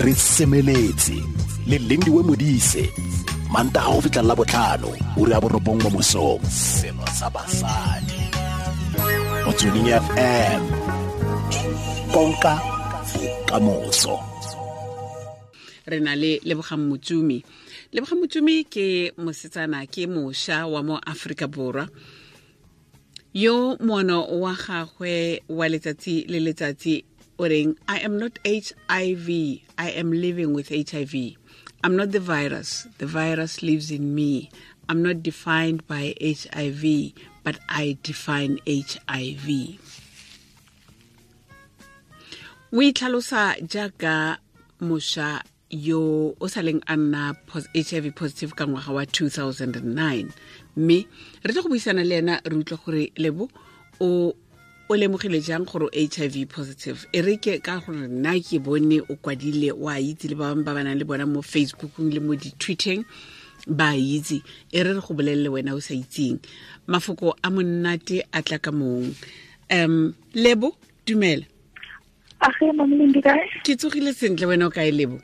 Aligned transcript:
re 0.00 0.14
semeletse 0.14 1.12
le 1.66 1.76
lindiwe 1.78 2.22
modise 2.22 2.88
manta 3.52 3.80
ga 3.84 3.92
go 3.92 4.00
fitlhelela 4.00 4.34
botlhano 4.34 4.88
o 5.20 5.24
re 5.28 5.34
a 5.36 5.40
borobong 5.40 5.76
mo 5.82 5.90
mosong 5.90 6.40
seno 6.48 7.04
sa 7.12 7.28
basadi. 7.28 8.16
Motsweding 9.44 9.92
fm 9.92 10.62
konka 12.12 12.54
kamoso. 13.44 14.16
Re 15.84 16.00
na 16.00 16.16
le 16.16 16.40
lebogang 16.48 16.88
motsumi. 16.88 17.44
Lebogang 17.92 18.24
motsumi 18.24 18.64
ke 18.64 19.12
mosetsana 19.20 19.84
ke 19.84 20.08
mošwa 20.08 20.64
wa 20.64 20.80
mo 20.82 20.96
aforika 20.96 21.44
borwa. 21.44 21.84
Yo 23.34 23.76
mono 23.84 24.24
wa 24.40 24.56
gagwe 24.56 25.42
wa 25.48 25.68
letsatsi 25.68 26.24
le 26.24 26.40
letsatsi 26.40 27.04
i 27.88 27.98
am 27.98 28.18
not 28.18 28.38
hiv 28.44 29.28
i 29.78 29.90
am 29.90 30.12
living 30.12 30.52
with 30.52 30.68
hiv 30.68 31.14
i'm 31.82 31.96
not 31.96 32.12
the 32.12 32.20
virus. 32.20 32.86
The 32.98 33.06
virus 33.06 33.62
lives 33.62 33.90
in 33.90 34.14
me. 34.14 34.50
I'm 34.90 35.02
not 35.02 35.22
defined 35.22 35.86
by 35.86 36.14
hiv 36.20 36.84
but 37.42 37.58
i 37.68 37.96
define 38.02 38.58
hiv 38.66 39.48
o 42.72 42.82
itlhalosa 42.82 43.56
jaaka 43.66 44.38
mošwa 44.80 45.42
yo 45.70 46.34
o 46.40 46.46
sa 46.46 46.60
leng 46.60 46.82
a 46.86 46.96
nna 46.96 47.34
hiv 47.74 48.14
positive 48.14 48.54
ka 48.54 48.66
ngwaga 48.66 48.92
wa 48.92 49.04
2009 49.04 50.28
mme 50.76 50.98
re 51.42 51.52
tla 51.52 51.62
go 51.62 51.68
buisana 51.68 52.04
le 52.04 52.18
ena 52.18 52.40
re 52.44 52.56
utlwa 52.56 52.78
gore 52.84 53.12
lebo 53.16 53.50
o 54.00 54.34
o 54.90 54.96
lemogile 54.96 55.40
jang 55.40 55.64
gore 55.64 55.86
o 55.86 55.90
hiv 55.94 56.48
positive? 56.48 57.06
E 57.12 57.22
re 57.22 57.36
ke 57.36 57.62
ka 57.62 57.78
gore 57.78 58.08
nna 58.10 58.34
ke 58.42 58.58
bone 58.58 58.98
o 58.98 59.14
kwadile 59.14 59.70
wa 59.70 59.94
itse 59.94 60.26
le 60.26 60.34
ba 60.34 60.50
bangwe 60.50 60.64
ba 60.66 60.74
ba 60.74 60.82
nang 60.82 60.98
le 60.98 61.04
bona 61.04 61.26
mo 61.26 61.42
facebookong 61.42 62.10
le 62.10 62.18
mo 62.18 62.34
di-tweeteng 62.34 63.04
ba 63.70 63.94
itse. 63.94 64.42
E 64.74 64.82
re 64.82 64.90
re 64.90 64.98
go 64.98 65.14
bolelele 65.14 65.46
wena 65.46 65.78
o 65.78 65.80
sa 65.80 65.94
itseng. 65.94 66.42
Mafoko 66.90 67.38
a 67.38 67.50
monnate 67.50 68.26
a 68.34 68.42
tla 68.42 68.58
ka 68.58 68.72
mong. 68.74 69.14
Um 69.70 70.12
lebo 70.34 70.74
dumela. 71.06 71.46
Ke 73.62 73.78
tsogile 73.78 74.10
sentle 74.10 74.50
wena 74.50 74.66
o 74.66 74.74
kae 74.74 74.90
lebo? 74.90 75.22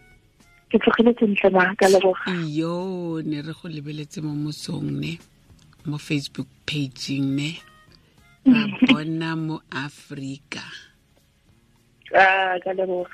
Ke 0.70 0.78
tlogile 0.78 1.10
sentle 1.18 1.50
ma 1.50 1.74
ka 1.74 1.90
leboga. 1.90 2.30
Iyo 2.46 3.18
ne 3.26 3.42
re 3.42 3.50
go 3.50 3.66
lebeletse 3.66 4.22
mo 4.22 4.30
mosong 4.30 4.94
ne? 4.94 5.18
Mo 5.90 5.98
facebook 5.98 6.46
pageng 6.62 7.34
ne 7.34 7.74
ra 8.46 8.62
bona 8.88 9.36
mo 9.36 9.56
a 9.70 9.88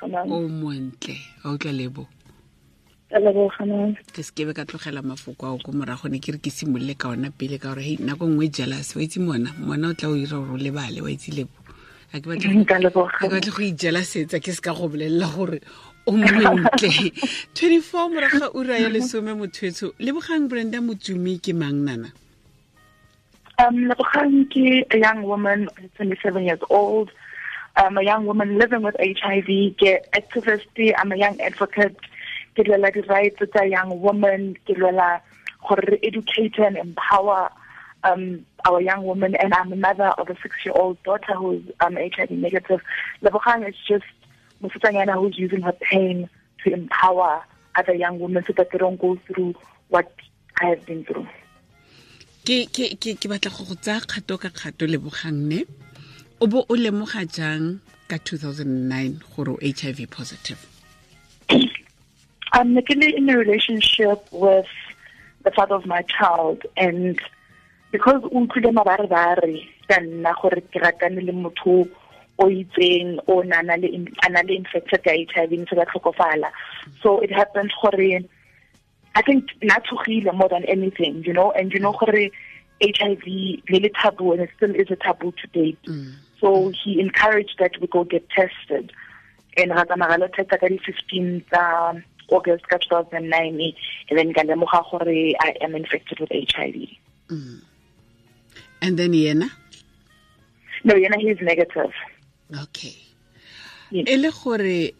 ma 0.07 0.21
o 0.35 0.47
montle 0.47 1.15
a 1.43 1.71
lebo 1.71 2.07
ka 3.13 3.19
leboga 3.21 3.65
ma 3.65 3.93
ke 4.13 4.21
sekebe 4.25 4.53
ka 4.57 4.65
tlogela 4.65 5.01
mafoko 5.05 5.45
ao 5.45 5.57
ko 5.61 5.69
morago 5.71 6.09
ne 6.09 6.17
ke 6.17 6.33
re 6.33 6.39
ke 6.41 6.49
simolole 6.49 6.97
ka 6.97 7.09
ona 7.13 7.29
pele 7.29 7.61
ka 7.61 7.69
gore 7.69 7.85
hei 7.85 7.97
nako 8.01 8.25
nngwe 8.25 8.49
jealous 8.49 8.95
wa 8.95 9.01
itse 9.05 9.19
mona 9.21 9.53
mona 9.61 9.89
o 9.89 9.93
tla 9.93 10.09
o 10.09 10.15
ira 10.17 10.37
gore 10.41 10.53
o 10.53 10.57
lebale 10.57 11.01
wa 11.05 11.13
itse 11.13 11.29
lebo. 11.29 11.53
Ga 12.09 12.17
ke 12.21 12.25
batle 12.25 12.49
go- 13.53 13.61
ijelasetsa 13.69 14.41
ke 14.41 14.49
se 14.49 14.61
ka 14.65 14.73
go 14.73 14.89
bolelela 14.89 15.29
gore 15.29 15.61
o 16.09 16.11
montle. 16.17 16.89
24 17.53 18.09
morago 18.13 18.37
ga 18.41 18.49
ura 18.57 18.81
ya 18.81 18.89
lesome 18.89 19.37
mothwetso 19.37 19.93
lebogang 20.01 20.49
brenda 20.49 20.81
motsumi 20.81 21.37
ke 21.37 21.53
mang 21.53 21.85
nana 21.85 22.09
um 23.59 23.91
ke 24.49 24.85
a 24.91 24.97
young 24.97 25.23
woman 25.23 25.69
27 25.95 26.43
years 26.43 26.59
old 26.69 27.11
I'm 27.75 27.97
a 27.97 28.03
young 28.03 28.25
woman 28.25 28.57
living 28.57 28.83
with 28.83 28.95
HIV 28.99 29.77
ke 29.77 30.01
activist 30.13 30.69
I'm 30.97 31.11
a 31.11 31.17
young 31.17 31.39
advocate 31.41 31.97
ke 32.55 32.65
lwela 32.65 32.93
di-rights 32.93 33.41
tsa 33.41 33.65
young 33.65 34.01
woman 34.01 34.55
ke 34.65 34.77
lwela 34.77 35.21
gore 35.67 35.83
re 35.87 35.99
educate 36.03 36.59
and 36.59 36.77
empower 36.77 37.49
um, 38.03 38.45
our 38.65 38.81
young 38.81 39.05
women, 39.05 39.35
and 39.35 39.53
I'm 39.53 39.71
a 39.71 39.75
mother 39.75 40.09
of 40.17 40.29
a 40.29 40.35
six-year-old 40.41 41.01
daughter 41.03 41.33
who's 41.35 41.63
um, 41.79 41.95
HIV 41.95 42.31
negative. 42.31 42.81
Lebogang 43.21 43.67
is 43.67 43.75
just 43.87 44.05
Musutanyana 44.61 45.13
who's 45.13 45.37
using 45.37 45.61
her 45.61 45.71
pain 45.73 46.29
to 46.63 46.73
empower 46.73 47.43
other 47.75 47.93
young 47.93 48.19
women 48.19 48.43
so 48.45 48.53
that 48.53 48.71
they 48.71 48.77
don't 48.77 48.99
go 48.99 49.15
through 49.27 49.55
what 49.89 50.13
I 50.61 50.67
have 50.67 50.85
been 50.85 51.03
through. 51.05 51.27
Ke 52.43 52.67
ke 52.67 52.99
ke 52.99 53.15
ke 53.15 53.27
batla 53.31 53.55
go 53.55 53.63
go 53.63 53.75
tsaya 53.79 54.03
kgato 54.03 54.35
ka 54.35 54.49
kgato 54.51 54.83
lebogang 54.83 55.47
ne. 55.47 55.63
O 56.43 56.47
bo 56.51 56.67
o 56.67 56.75
lemoga 56.75 57.23
jang 57.23 57.79
ka 58.11 58.19
2009 58.19 59.23
gore 59.31 59.55
o 59.55 59.57
hiv 59.63 59.99
positive? 60.11 60.59
I'm 62.51 62.77
actually 62.77 63.15
in 63.15 63.29
a 63.29 63.37
relationship 63.37 64.27
with 64.31 64.67
the 65.43 65.51
father 65.51 65.75
of 65.75 65.85
my 65.85 66.03
child 66.03 66.67
and 66.75 67.15
because 67.95 68.21
o 68.27 68.43
utlwile 68.43 68.75
mabarebare 68.75 69.63
ka 69.87 70.03
nna 70.03 70.35
gore 70.35 70.59
ke 70.67 70.83
ratane 70.83 71.23
le 71.23 71.31
motho 71.31 71.87
o 72.43 72.45
itseng 72.51 73.23
o 73.31 73.39
na 73.47 73.63
le 73.63 74.53
infected 74.59 74.99
ka 74.99 75.15
HIV 75.15 75.63
ntse 75.63 75.79
ba 75.79 75.87
tlhokofala. 75.87 76.51
So 76.99 77.23
it 77.23 77.31
happened 77.31 77.71
gore 77.79 78.19
I 79.15 79.21
think 79.21 79.49
na 79.61 79.75
tshogile 79.79 80.33
more 80.33 80.49
than 80.49 80.65
anything 80.65 81.23
you 81.23 81.33
know 81.33 81.51
and 81.51 81.71
you 81.71 81.79
know 81.79 81.93
gore 81.93 82.29
HIV 82.81 83.25
le 83.69 83.89
taboo 83.89 84.33
and 84.33 84.41
it 84.41 84.49
still 84.57 84.75
is 84.75 84.91
a 84.91 84.95
taboo 84.95 85.31
to 85.31 85.47
date. 85.47 85.81
Mm. 85.85 86.13
So 86.41 86.71
he 86.83 86.99
encouraged 86.99 87.55
that 87.59 87.79
we 87.79 87.87
go 87.87 88.03
get 88.03 88.27
tested. 88.29 88.91
And 89.55 89.71
ra 89.71 89.85
tsamaya 89.85 90.19
lo 90.19 90.27
testa 90.27 90.59
ka 90.59 90.67
di 90.67 90.79
15 90.79 91.45
August 92.29 92.65
2009 92.71 93.73
and 94.09 94.17
then 94.17 94.33
lemoga 94.33 94.83
gore 94.89 95.35
I 95.39 95.55
am 95.61 95.75
infected 95.75 96.19
with 96.19 96.29
HIV 96.31 96.87
mm. 97.29 97.61
and 98.81 98.97
then 98.97 99.13
yena? 99.13 99.49
No 100.83 100.95
yena 100.95 101.17
he 101.17 101.29
is 101.29 101.39
negative. 101.41 101.93
Okay. 102.63 102.97
Yes. 103.91 104.07
e 104.09 104.17
le 104.17 104.31
gore 104.31 104.91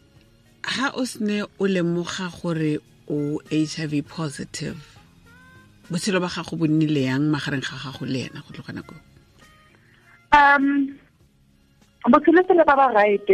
ha 0.64 0.92
o 0.94 1.02
sne 1.02 1.42
o 1.42 1.64
lemoga 1.64 2.30
gore 2.40 2.78
o 3.08 3.40
hiv 3.50 3.92
positive 4.08 4.80
botshelo 5.90 6.20
ba 6.20 6.28
gago 6.28 6.56
bo 6.56 6.66
nnile 6.66 7.02
yang 7.10 7.28
magareng 7.28 7.64
ga 7.64 7.76
gago 7.84 8.04
le 8.06 8.20
ena 8.28 8.40
go 8.44 8.50
tloga 8.54 8.72
nako 8.72 8.94
Um, 10.34 10.98
botshelo 12.10 12.42
sele 12.48 12.64
ba 12.66 12.74
ba 12.74 12.86
right? 12.90 13.30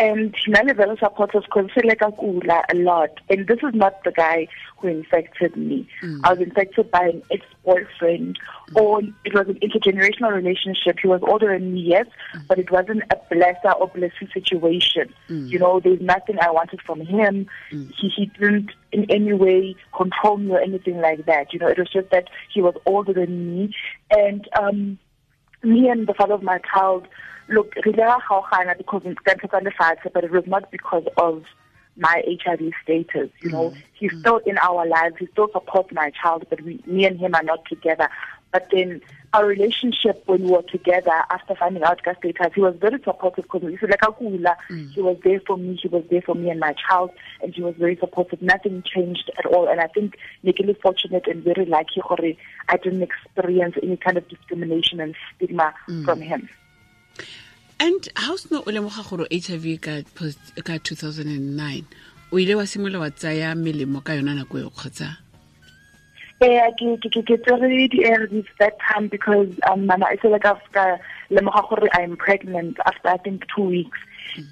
And 0.00 0.34
na 0.48 0.60
le 0.62 0.72
very 0.72 0.96
supportive 0.96 1.42
because 1.42 1.70
se 1.74 1.82
le 1.84 1.94
kula 1.94 2.62
a 2.72 2.74
lot. 2.76 3.10
And 3.28 3.46
this 3.46 3.58
is 3.58 3.74
not 3.74 4.02
the 4.02 4.12
guy 4.12 4.48
who 4.78 4.88
infected 4.88 5.56
me. 5.56 5.86
Mm. 6.02 6.20
I 6.24 6.32
was 6.32 6.40
infected 6.40 6.90
by 6.90 7.08
an 7.08 7.22
ex-boyfriend 7.30 8.38
mm. 8.70 8.80
or 8.80 9.02
it 9.26 9.34
was 9.34 9.48
an 9.48 9.58
intergenerational 9.60 10.32
relationship. 10.32 10.98
He 11.02 11.08
was 11.08 11.20
older 11.22 11.52
than 11.52 11.74
me 11.74 11.80
yes 11.80 12.06
mm. 12.34 12.46
but 12.48 12.58
it 12.58 12.70
wasn't 12.70 13.02
a 13.10 13.16
blesser 13.30 13.78
or 13.78 13.88
blessing 13.88 14.28
situation. 14.32 15.12
You 15.28 15.58
know 15.58 15.80
there's 15.80 16.00
nothing 16.00 16.38
I 16.40 16.50
wanted 16.50 16.80
from 16.80 17.02
him. 17.02 17.46
He, 17.70 18.08
he 18.08 18.26
didn't 18.26 18.70
in 18.92 19.04
any 19.10 19.34
way 19.34 19.76
control 19.94 20.38
me 20.38 20.52
or 20.52 20.60
anything 20.60 21.00
like 21.00 21.26
that. 21.26 21.52
You 21.52 21.58
know 21.58 21.68
it 21.68 21.78
was 21.78 21.90
just 21.90 22.10
that 22.10 22.28
he 22.52 22.62
was 22.62 22.74
older 22.86 23.12
than 23.12 23.54
me. 23.54 23.74
And 24.10 24.48
um 24.58 24.98
me 25.62 25.88
and 25.88 26.06
the 26.06 26.14
father 26.14 26.34
of 26.34 26.42
my 26.42 26.58
child, 26.72 27.06
look, 27.48 27.74
re 27.84 27.92
ile 27.92 28.04
ra 28.04 28.20
kgaogana 28.20 28.76
because 28.76 29.02
ka 29.02 29.34
ntho 29.34 29.48
tsa 29.48 29.60
lefatshe, 29.60 30.12
but 30.12 30.24
it 30.24 30.30
was 30.30 30.46
not 30.46 30.70
because 30.70 31.04
of 31.16 31.44
my 31.96 32.22
HIV 32.26 32.72
status. 32.82 33.30
You 33.42 33.50
know, 33.50 33.70
mm. 33.70 33.76
he's 33.92 34.12
still 34.18 34.38
in 34.46 34.58
our 34.58 34.86
lives. 34.86 35.16
He 35.18 35.26
still 35.26 35.48
supports 35.52 35.92
my 35.92 36.10
child, 36.10 36.46
but 36.48 36.60
we, 36.62 36.82
me 36.86 37.04
and 37.04 37.18
him 37.18 37.34
are 37.34 37.42
not 37.42 37.64
together. 37.66 38.08
But 38.52 38.68
then 38.72 39.00
our 39.32 39.46
relationship 39.46 40.22
when 40.26 40.42
we 40.42 40.50
were 40.50 40.62
together 40.62 41.12
after 41.30 41.54
finding 41.54 41.84
out 41.84 42.02
Gas 42.02 42.16
status, 42.18 42.52
he 42.54 42.60
was 42.60 42.74
very 42.80 43.00
supportive 43.02 43.44
because 43.44 43.62
he 43.62 43.76
said, 43.76 43.90
like, 43.90 44.00
"Akula," 44.00 44.56
mm. 44.68 44.90
he 44.90 45.00
was 45.00 45.16
there 45.22 45.40
for 45.46 45.56
me, 45.56 45.78
he 45.80 45.88
was 45.88 46.04
there 46.10 46.22
for 46.22 46.34
me 46.34 46.50
and 46.50 46.58
my 46.58 46.74
child, 46.74 47.10
and 47.42 47.54
he 47.54 47.62
was 47.62 47.74
very 47.76 47.96
supportive. 47.96 48.42
Nothing 48.42 48.82
changed 48.82 49.30
at 49.38 49.46
all. 49.46 49.68
And 49.68 49.80
I 49.80 49.86
think 49.86 50.16
Nikki 50.42 50.76
fortunate 50.82 51.26
and 51.28 51.44
very 51.44 51.64
lucky 51.64 52.02
I 52.68 52.76
didn't 52.76 53.02
experience 53.02 53.76
any 53.82 53.96
kind 53.96 54.16
of 54.16 54.28
discrimination 54.28 55.00
and 55.00 55.14
stigma 55.36 55.74
mm. 55.88 56.04
from 56.04 56.20
him. 56.20 56.48
and 57.80 58.08
ha 58.14 58.32
o 58.32 58.36
sene 58.36 58.58
o 58.60 58.70
lemoga 58.70 59.02
gore 59.08 59.26
hiv 59.30 59.64
ka 59.80 60.02
post- 60.14 60.52
ka 60.64 60.76
2009 60.76 61.84
o 62.32 62.38
ile 62.38 62.54
wa 62.54 62.66
simola 62.66 63.00
wa 63.00 63.10
tsaya 63.10 63.54
melemo 63.56 64.04
ka 64.04 64.12
yona 64.12 64.34
nako 64.36 64.58
eo 64.58 64.70
kgotsa 64.70 65.16
Yeah, 66.40 66.70
ke 66.72 66.96
ke 67.04 67.20
ke 67.20 67.36
tsere 67.44 67.68
di-ARVs 67.92 68.46
that 68.58 68.78
time 68.80 69.08
because 69.08 69.52
um 69.68 69.84
mama 69.84 70.06
I 70.08 70.16
feel 70.16 70.30
like 70.30 70.46
after 70.46 70.98
lemoga 71.30 71.68
gore 71.68 71.88
I'm 71.92 72.16
pregnant 72.16 72.78
after 72.86 73.08
I 73.08 73.18
think 73.18 73.44
two 73.54 73.64
weeks. 73.64 73.98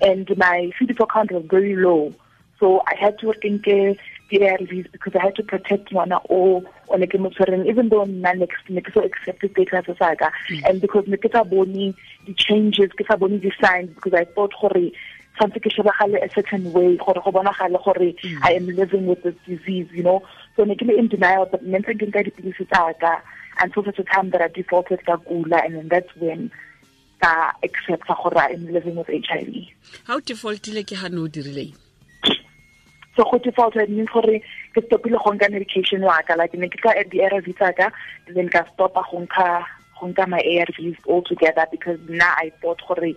And 0.02 0.28
my 0.36 0.70
CD4 0.76 1.08
count 1.10 1.32
was 1.32 1.44
very 1.48 1.76
low. 1.76 2.12
So 2.60 2.82
I 2.86 2.94
had 2.94 3.18
to 3.20 3.32
think 3.40 3.64
the 3.64 3.96
ARVs 4.32 4.92
because 4.92 5.14
I 5.16 5.22
had 5.22 5.36
to 5.36 5.42
protect 5.42 5.90
ngwana 5.90 6.20
o 6.28 6.62
o 6.88 6.96
ne 6.96 7.06
ke 7.06 7.18
mo 7.18 7.30
tshwereng 7.30 7.64
even 7.66 7.88
though 7.88 8.04
nna 8.04 8.36
ne 8.36 8.46
ke 8.46 8.68
ne 8.68 8.82
ke 8.82 8.92
so 8.92 9.00
accepted 9.00 9.56
status 9.56 9.96
sa 9.96 10.14
ka. 10.14 10.28
And 10.68 10.82
because 10.82 11.08
ne 11.08 11.16
ke 11.16 11.32
sa 11.32 11.42
bone 11.42 11.94
di 12.26 12.34
changes 12.36 12.92
ke 12.92 13.08
sa 13.08 13.16
bone 13.16 13.38
di 13.38 13.50
signs 13.64 13.94
because 13.94 14.12
I 14.12 14.24
thought 14.24 14.52
gore 14.60 14.92
tshwanetse 15.38 15.60
ke 15.62 15.70
shebagale 15.70 16.18
a 16.22 16.28
certain 16.34 16.72
way 16.72 16.96
gore 16.96 17.22
go 17.24 17.30
bonagale 17.32 17.78
gore 17.84 18.14
i 18.42 18.52
am 18.52 18.66
living 18.66 19.06
with 19.06 19.22
this 19.22 19.34
disease 19.46 19.86
you 19.92 20.02
know 20.02 20.22
so 20.58 20.64
ne 20.68 20.74
ke 20.74 20.86
le 20.90 20.98
in 21.00 21.08
denial 21.14 21.46
but 21.50 21.62
ne 21.62 21.78
ntse 21.78 21.94
ke 21.98 22.06
nka 22.10 22.22
dipilisi 22.28 22.66
tsaka 22.74 23.12
until 23.64 23.84
such 23.88 24.00
a 24.02 24.06
time 24.12 24.30
that 24.34 24.42
i 24.42 24.48
defaulted 24.56 25.04
ka 25.06 25.16
kula 25.28 25.62
and 25.64 25.78
then 25.78 25.88
that's 25.94 26.16
when 26.22 26.50
ka 27.22 27.32
accepta 27.68 28.16
gore 28.22 28.42
i 28.44 28.48
am 28.56 28.66
living 28.78 28.98
with 29.02 29.12
hiv 29.30 30.16
o 30.16 30.20
defaultile 30.32 30.82
ke 30.92 30.98
ha 31.02 31.12
no 31.14 31.28
dirileng 31.38 31.76
so 33.18 33.24
go 33.30 33.38
default 33.46 33.76
it 33.76 33.90
means 33.90 34.10
gore 34.16 34.36
ke 34.74 34.84
stopile 34.86 35.22
go 35.24 35.34
nka 35.38 35.50
medication 35.56 36.06
wa 36.10 36.20
ka 36.26 36.38
like 36.42 36.54
ne 36.64 36.68
ke 36.74 36.82
ka 36.86 36.94
at 37.02 37.10
the 37.14 37.22
ARV 37.28 37.50
tsaka 37.62 37.90
then 38.34 38.50
ka 38.58 38.66
stopa 38.74 39.06
go 39.10 39.22
nka 39.26 39.48
go 40.00 40.10
nka 40.10 40.28
my 40.34 40.42
ARVs 40.54 40.98
altogether 41.06 41.66
because 41.70 41.98
now 42.08 42.34
I 42.44 42.50
thought 42.62 42.82
gore 42.90 43.14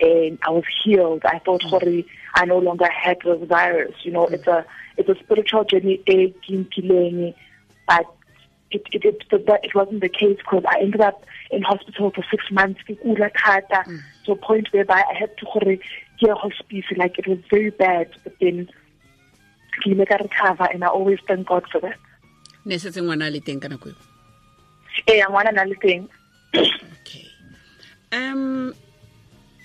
and 0.00 0.38
I 0.42 0.50
was 0.50 0.64
healed. 0.82 1.22
I 1.24 1.38
thought 1.40 1.62
mm. 1.62 2.06
I 2.34 2.44
no 2.44 2.58
longer 2.58 2.90
had 2.90 3.18
the 3.24 3.36
virus. 3.36 3.94
You 4.02 4.12
know, 4.12 4.26
mm. 4.26 4.32
it's 4.32 4.46
a 4.46 4.64
it's 4.96 5.08
a 5.08 5.16
spiritual 5.22 5.64
journey, 5.64 6.02
but 6.06 8.06
it 8.70 8.86
it 8.92 9.04
it, 9.04 9.24
it 9.30 9.74
wasn't 9.74 10.00
the 10.00 10.08
case 10.08 10.38
because 10.38 10.64
I 10.68 10.80
ended 10.80 11.00
up 11.00 11.24
in 11.50 11.62
hospital 11.62 12.10
for 12.10 12.24
six 12.30 12.44
months. 12.50 12.80
Mm. 12.88 14.00
To 14.26 14.32
a 14.32 14.36
point 14.36 14.68
whereby 14.72 15.02
I 15.10 15.14
had 15.14 15.36
to 15.38 15.78
get 16.18 16.36
hospice. 16.36 16.84
Like 16.96 17.18
it 17.18 17.26
was 17.26 17.38
very 17.50 17.70
bad, 17.70 18.10
but 18.22 18.34
then 18.40 18.68
ke 19.80 19.90
ile 19.94 20.04
ka 20.06 20.16
recover 20.20 20.68
and 20.72 20.84
I 20.84 20.88
always 20.88 21.18
thank 21.26 21.48
God 21.48 21.64
for 21.72 21.80
that 21.80 21.98
ne 22.64 22.78
setse 22.78 23.00
ngwana 23.00 23.32
le 23.32 23.40
teng 23.40 23.60
ka 23.60 23.68
nako 23.68 23.92
ee 25.08 25.24
ngwana 25.24 25.52
na 25.56 25.64
le 25.64 25.76
teng 25.84 26.04
okay 26.54 27.24
um 28.12 28.72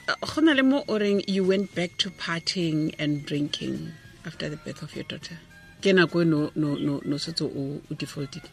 go 0.08 0.42
le 0.42 0.64
mo 0.64 0.84
you 1.28 1.44
went 1.44 1.74
back 1.74 1.98
to 1.98 2.10
partying 2.10 2.94
and 3.00 3.26
drinking 3.26 3.92
after 4.26 4.50
the 4.50 4.58
birth 4.58 4.82
of 4.82 4.96
your 4.96 5.04
daughter? 5.06 5.38
Ke 5.82 5.94
nako 5.94 6.26
no 6.26 6.52
no 6.56 6.76
no 6.76 7.02
no 7.06 7.16
setse 7.18 7.42
o 7.42 7.82
defaultile? 7.94 8.50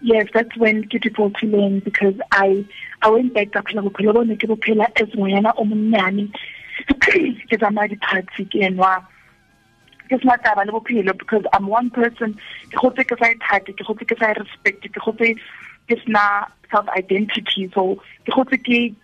Yes, 0.00 0.28
that's 0.32 0.56
when 0.56 0.84
ke 0.84 1.00
defaultileng 1.00 1.84
because 1.84 2.14
I 2.32 2.64
I 3.02 3.10
went 3.10 3.34
back 3.34 3.52
ka 3.52 3.62
phela 3.62 3.82
bophelo 3.88 4.14
bo 4.14 4.22
ne 4.22 4.36
ke 4.36 4.48
bophela 4.48 4.88
as 5.00 5.08
ngwana 5.08 5.52
o 5.56 5.64
monnyane. 5.64 6.32
Ke 7.48 7.56
tsamaya 7.56 7.88
di-party 7.90 8.44
ke 8.46 8.60
enwa. 8.66 9.04
Ke 10.08 10.18
sena 10.20 10.36
taba 10.38 10.66
le 10.66 10.72
bophelo 10.72 11.16
because 11.16 11.44
I'm 11.52 11.66
one 11.66 11.90
person. 11.90 12.38
Ke 12.70 12.76
gotse 12.80 13.06
ke 13.06 13.16
sa 13.18 13.32
ithate 13.32 13.76
ke 13.76 13.84
gotse 13.84 14.04
ke 14.04 14.18
sa 14.18 14.32
respect 14.32 14.82
ke 14.82 15.00
gotse 15.00 15.36
ke 15.88 15.96
sena 16.04 16.48
self 16.70 16.88
identity 16.96 17.70
so 17.72 17.96
ke 18.26 18.32
gotse 18.32 18.58
ke 18.58 18.94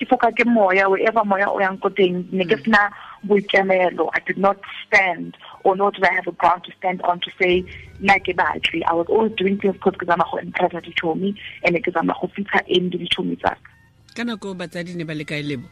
ke 0.00 0.08
foka 0.08 0.32
ke 0.32 0.48
moya 0.48 0.88
wherever 0.88 1.24
moya 1.24 1.52
o 1.52 1.60
yang 1.60 1.76
ko 1.76 1.92
teng 1.92 2.24
ne 2.32 2.44
ke 2.48 2.56
mm. 2.56 2.64
sena 2.64 2.88
boikemelo. 3.28 4.08
I 4.16 4.20
did 4.24 4.38
not 4.38 4.56
stand 4.86 5.36
or 5.64 5.76
nor 5.76 5.90
did 5.92 6.04
I 6.04 6.14
have 6.14 6.26
a 6.26 6.32
ground 6.32 6.64
to 6.64 6.72
stand 6.78 7.02
on 7.02 7.20
to 7.20 7.30
say 7.36 7.60
nna 8.00 8.16
ke 8.24 8.32
batli 8.32 8.80
I 8.88 8.94
was 8.94 9.12
always 9.12 9.36
doing 9.36 9.60
things 9.60 9.76
because 9.76 10.00
ke 10.00 10.08
zama 10.08 10.24
go 10.24 10.40
impressa 10.40 10.80
dichomi 10.80 11.36
and 11.64 11.76
ke 11.84 11.92
zama 11.92 12.16
go 12.16 12.32
fitlha 12.32 12.64
end 12.68 12.96
dichomi 12.96 13.36
tsaka 13.36 13.60
ka. 14.16 14.24
Nako 14.24 14.54
batsadi 14.56 14.96
ne 14.96 15.04
ba 15.04 15.14
le 15.14 15.24
kae 15.24 15.42
lebo? 15.44 15.68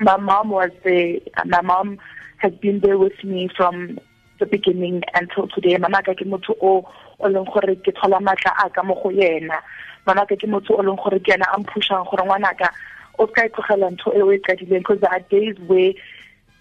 My 0.00 0.16
mom 0.16 0.50
was 0.50 0.70
there. 0.84 1.20
My 1.44 1.60
mom 1.60 1.98
has 2.38 2.52
been 2.54 2.80
there 2.80 2.96
with 2.96 3.22
me 3.22 3.48
from 3.56 3.98
the 4.38 4.46
beginning 4.46 5.02
until 5.14 5.48
today. 5.48 5.76
Mama 5.76 6.02
ka 6.02 6.14
ke 6.14 6.24
motho 6.24 6.56
o 6.60 6.88
o 7.20 7.26
leng 7.28 7.44
gore 7.52 7.76
ke 7.84 7.92
thola 7.92 8.16
matla 8.20 8.56
a 8.64 8.70
ka 8.70 8.82
mo 8.82 8.94
go 9.02 9.10
yena. 9.10 9.60
Mama 10.06 10.24
ka 10.26 10.36
ke 10.36 10.48
motho 10.48 10.78
o 10.78 10.82
leng 10.82 10.96
gore 10.96 11.20
ke 11.20 11.36
yena 11.36 11.44
a 11.52 11.60
mphushang 11.60 12.08
gore 12.08 12.24
ngwanaka 12.24 12.72
o 13.20 13.26
ska 13.28 13.46
itlogela 13.48 13.90
ntho 13.90 14.08
e 14.16 14.22
o 14.22 14.32
e 14.32 14.38
qadileng 14.46 14.82
because 14.82 15.00
there 15.00 15.12
are 15.12 15.24
days 15.28 15.56
where 15.68 15.92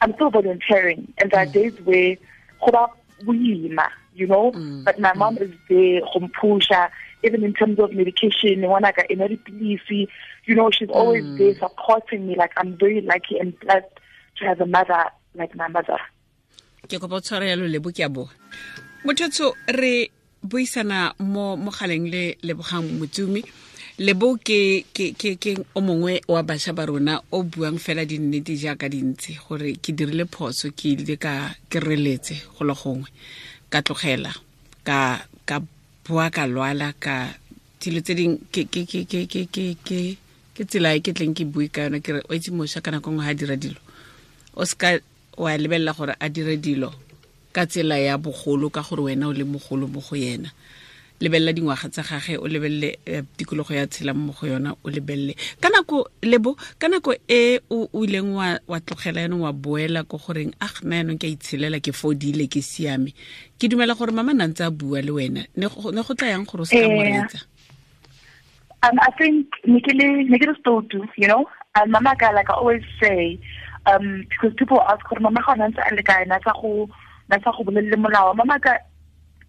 I'm 0.02 0.14
still 0.14 0.30
volunteering 0.30 1.02
and 1.18 1.32
there 1.32 1.42
are 1.44 1.52
mm. 1.52 1.58
days 1.60 1.76
where 1.88 2.18
go 2.60 2.72
ba 2.76 2.84
boima 3.24 3.88
you 4.14 4.28
know 4.28 4.52
mm. 4.52 4.84
but 4.84 5.00
my 5.00 5.14
mom 5.14 5.38
mm. 5.38 5.48
is 5.48 5.54
there 5.70 6.02
go 6.12 6.20
mpusha 6.20 6.92
even 7.24 7.44
in 7.44 7.54
terms 7.54 7.80
of 7.80 7.92
medication 7.94 8.60
ngwanaka 8.60 9.08
e 9.12 9.16
na 9.16 9.28
dipilisi 9.28 10.08
you 10.46 10.56
know 10.56 10.70
she's 10.72 10.90
always 10.90 11.24
mm. 11.24 11.38
there 11.38 11.56
supporting 11.56 12.28
me 12.28 12.36
like 12.36 12.54
I'm 12.58 12.78
very 12.78 13.02
lucky 13.02 13.40
and 13.40 13.58
blessed 13.60 13.96
to 14.38 14.46
have 14.46 14.60
a 14.62 14.66
mother 14.68 15.04
like 15.36 15.56
my 15.56 15.68
mother 15.68 16.00
ke 16.88 17.00
kopa 17.00 17.22
tshwara 17.22 17.48
yalo 17.48 17.68
lebo 17.68 17.92
ke 17.92 18.04
a 18.04 18.10
boa 18.10 18.28
mothotso 19.06 19.56
re 19.80 20.12
buisana 20.44 21.14
mo 21.20 21.56
mogaleng 21.56 22.12
le 22.12 22.36
lebogang 22.44 22.88
lebo 24.00 24.40
ke 24.40 24.88
ke 24.96 25.12
ke 25.12 25.36
ke 25.36 25.60
o 25.76 25.84
mongwe 25.84 26.24
wa 26.32 26.40
bašwa 26.40 26.72
ba 26.72 26.84
rona 26.88 27.20
o 27.36 27.44
buang 27.44 27.76
fela 27.76 28.08
dinnete 28.08 28.56
jaaka 28.56 28.88
dintsi 28.88 29.36
gore 29.36 29.76
ke 29.84 29.92
dirile 29.92 30.24
phoso 30.24 30.72
ke 30.72 30.96
ile 30.96 31.20
ka 31.20 31.52
ke 31.68 31.84
reletse 31.84 32.40
go 32.56 32.64
le 32.64 32.72
gongwe 32.72 33.12
ka 33.68 33.84
tlogela 33.84 34.32
ka 34.88 35.28
ka 35.44 35.60
bua 36.08 36.32
ka 36.32 36.48
lwala 36.48 36.96
ka 36.96 37.36
dilo 37.84 38.00
tse 38.00 38.16
ding 38.16 38.40
ke 38.48 38.72
ke 38.72 38.88
ke 38.88 39.04
ke 39.04 39.28
ke 39.28 39.42
ke 39.52 39.66
ke 39.84 40.00
ke 40.56 40.62
tsela 40.64 40.96
e 40.96 41.04
ke 41.04 41.12
tleng 41.12 41.36
ke 41.36 41.44
bue 41.44 41.68
ka 41.68 41.92
yona 41.92 42.00
ke 42.00 42.16
re 42.16 42.22
o 42.24 42.32
itse 42.32 42.56
mošwa 42.56 42.80
ka 42.80 42.96
nako 42.96 43.12
ngwe 43.12 43.24
ga 43.28 43.36
dira 43.36 43.56
dilo. 43.60 43.80
O 44.56 44.64
ska 44.64 45.00
wa 45.40 45.52
lebelela 45.56 45.92
gore 45.92 46.16
a 46.20 46.28
dire 46.32 46.56
dilo 46.56 46.92
ka 47.52 47.68
tsela 47.68 48.00
ya 48.00 48.16
bogolo 48.16 48.72
ka 48.72 48.80
gore 48.80 49.12
wena 49.12 49.28
o 49.28 49.34
le 49.36 49.44
mogolo 49.44 49.92
mo 49.92 50.00
go 50.00 50.16
yena 50.16 50.52
lebelela 51.20 51.54
dingwaga 51.54 51.90
tsa 51.90 52.04
gage 52.04 52.38
o 52.38 52.48
lebelele 52.48 53.00
eh, 53.06 53.24
tikologo 53.38 53.74
ya 53.74 53.88
tshelang 53.88 54.18
mo 54.18 54.34
go 54.34 54.48
yona 54.48 54.76
o 54.84 54.90
lebelele 54.90 55.36
ka 55.62 55.70
nako 55.70 56.08
lebo 56.24 56.56
ka 56.80 56.88
nako 56.88 57.16
e 57.28 57.60
o 57.70 57.90
ileng 57.94 58.36
wa 58.68 58.80
tlogela 58.80 59.22
yanong 59.22 59.44
wa 59.44 59.54
boela 59.54 60.04
ko 60.04 60.18
goreng 60.18 60.54
a 60.60 60.68
nna 60.84 60.96
yanong 61.04 61.20
ke 61.20 61.28
a 61.28 61.34
itshelela 61.36 61.80
ke 61.80 61.92
fodile 61.92 62.48
ke 62.48 62.62
siame. 62.62 63.14
Ke 63.60 63.68
dumela 63.68 63.96
gore 63.96 64.12
mama 64.12 64.34
na 64.34 64.48
ntse 64.48 64.64
a 64.64 64.72
bua 64.72 65.02
le 65.02 65.12
wena. 65.12 65.44
Ne 65.56 65.68
go 65.68 66.14
tla 66.16 66.28
yang 66.32 66.46
gore 66.46 66.62
o 66.62 66.66
se 66.66 66.80
ka 66.80 66.88
moretsa 66.88 67.44
Um, 68.82 68.98
I 69.02 69.12
think 69.18 69.48
Nikili 69.68 70.56
Stotu, 70.62 71.06
you 71.18 71.28
know, 71.28 71.46
and 71.76 71.92
Mama 71.92 72.16
like 72.34 72.50
I 72.50 72.54
always 72.54 72.82
say, 73.02 73.38
um 73.86 74.24
because 74.30 74.54
people 74.56 74.82
ask 74.82 75.04
mama 75.20 75.42
ga 75.46 75.56
Nansa, 75.56 75.84
ntse 75.84 75.92
a 75.92 75.96
le 75.96 76.04
kae 76.04 76.28
na 76.28 76.40
tsa 76.40 76.54
go 76.62 76.90
na 77.28 77.38
tsa 77.40 77.52
go 77.52 77.64
bolelle 77.66 77.96
molao. 77.96 78.34
Mama 78.36 78.58
ka 78.60 78.78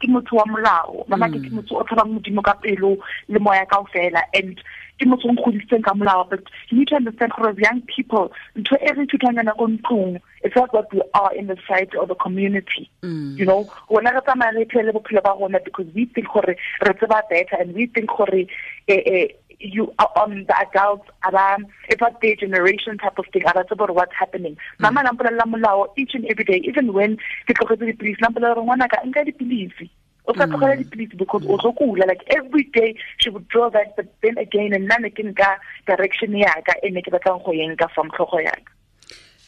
ke 0.00 0.08
motho 0.08 0.36
wa 0.36 0.44
molao. 0.48 1.04
Ke 1.08 1.38
ke 1.38 1.50
motho 1.52 1.80
o 1.80 1.84
tshwarang 1.84 2.14
modimo 2.16 2.42
ka 2.42 2.54
pelo 2.54 2.96
le 3.28 3.38
moya 3.38 3.66
ka 3.66 3.82
ofela 3.84 4.22
and 4.34 4.60
ke 4.98 5.06
motho 5.06 5.28
o 5.28 5.32
nkgodisitseng 5.32 5.84
ka 5.84 5.94
molao. 5.94 6.28
But 6.28 6.44
you 6.68 6.78
need 6.78 6.88
to 6.88 6.96
understand 6.96 7.32
gore 7.36 7.50
as 7.50 7.58
young 7.58 7.82
people 7.82 8.32
ntho 8.56 8.76
e 8.80 8.92
re 8.96 9.06
ithutang 9.06 9.36
yona 9.36 9.56
ko 9.56 9.68
ntlong 9.68 10.20
it's 10.42 10.56
not 10.56 10.72
what 10.72 10.92
we 10.92 11.02
are 11.14 11.34
in 11.34 11.46
the 11.48 11.56
society 11.56 11.96
or 11.96 12.06
the 12.06 12.14
community. 12.14 12.90
Mm. 13.02 13.36
you 13.38 13.44
know 13.44 13.68
wona 13.90 14.14
re 14.14 14.20
tsamaya 14.20 14.56
re 14.56 14.64
phele 14.64 14.92
bophelo 14.92 15.22
ba 15.22 15.36
rona 15.38 15.60
because 15.64 15.86
we 15.94 16.06
think 16.06 16.26
gore 16.32 16.56
re 16.86 16.94
tseba 16.94 17.22
better 17.28 17.56
and 17.60 17.74
we 17.74 17.86
think 17.86 18.08
gore 18.08 18.46
eh, 18.88 19.02
eh, 19.06 19.28
you 19.60 19.92
are 19.98 20.10
on 20.16 20.44
the 20.48 20.56
adults 20.58 21.08
about 21.22 21.60
it's 21.88 22.02
their 22.22 22.36
generation 22.36 22.96
type 22.98 23.18
of 23.18 23.26
thing 23.32 23.42
about 23.42 23.70
about 23.70 23.94
what's 23.94 24.12
happening. 24.18 24.56
Mm. 24.80 24.80
mama 24.80 25.02
nampolela 25.02 25.44
molao 25.44 25.88
each 25.96 26.14
and 26.14 26.24
every 26.26 26.44
day 26.44 26.60
even 26.64 26.92
when 26.92 27.16
ke 27.46 27.52
tlogetse 27.54 27.84
dipilisi 27.92 28.20
nampolela 28.24 28.56
re 28.56 28.62
ngwana 28.62 28.88
ka 28.88 29.04
nka 29.04 29.24
dipilisi? 29.28 29.90
O 30.26 30.32
sa 30.32 30.46
tlogela 30.48 30.80
dipilisi 30.80 31.16
because 31.16 31.44
o 31.44 31.56
tlo 31.60 31.76
kula 31.76 32.08
like 32.08 32.24
every 32.28 32.64
day 32.72 32.96
she 33.18 33.28
would 33.28 33.46
draw 33.48 33.68
that 33.68 33.94
but 33.96 34.08
then 34.22 34.38
again 34.38 34.72
and 34.72 34.88
nna 34.88 35.00
ne 35.00 35.10
ke 35.10 35.22
nka 35.28 35.60
direction 35.86 36.34
ya 36.36 36.56
ka 36.64 36.74
e 36.82 36.90
ne 36.90 37.02
ke 37.02 37.12
batlang 37.12 37.44
go 37.44 37.52
yenka 37.52 37.88
from 37.94 38.08
tlhogo 38.16 38.40
ya 38.42 38.56
ka. 38.56 38.72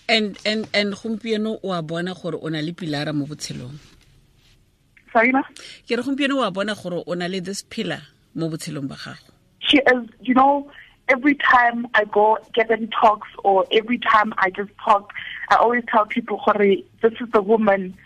And 0.08 0.36
and 0.44 0.68
and 0.74 0.92
gompieno 0.92 1.58
o 1.64 1.72
a 1.72 1.80
bona 1.80 2.12
gore 2.12 2.36
o 2.36 2.48
na 2.48 2.60
le 2.60 2.72
pilara 2.72 3.14
mo 3.16 3.24
botshelong? 3.24 3.80
Sorry 5.12 5.32
ma? 5.32 5.40
Ke 5.88 5.96
re 5.96 6.02
gompieno 6.04 6.36
o 6.36 6.42
a 6.44 6.50
bona 6.50 6.76
gore 6.76 7.00
o 7.06 7.14
na 7.14 7.32
le 7.32 7.40
this 7.40 7.62
pillar 7.64 8.02
mo 8.34 8.52
botshelong 8.52 8.88
ba 8.88 9.00
gago 9.00 9.31
she 9.72 9.78
is, 9.78 10.08
you 10.20 10.34
know, 10.34 10.70
every 11.08 11.34
time 11.34 11.86
I 11.94 12.04
go 12.04 12.38
get 12.54 12.70
any 12.70 12.88
talks 12.88 13.28
or 13.42 13.66
every 13.72 13.98
time 13.98 14.34
I 14.38 14.50
just 14.50 14.70
talk, 14.84 15.12
I 15.50 15.56
always 15.56 15.82
tell 15.90 16.04
people, 16.06 16.36
Hori, 16.38 16.84
this 17.00 17.12
is 17.20 17.28
the 17.32 17.40
woman, 17.42 17.96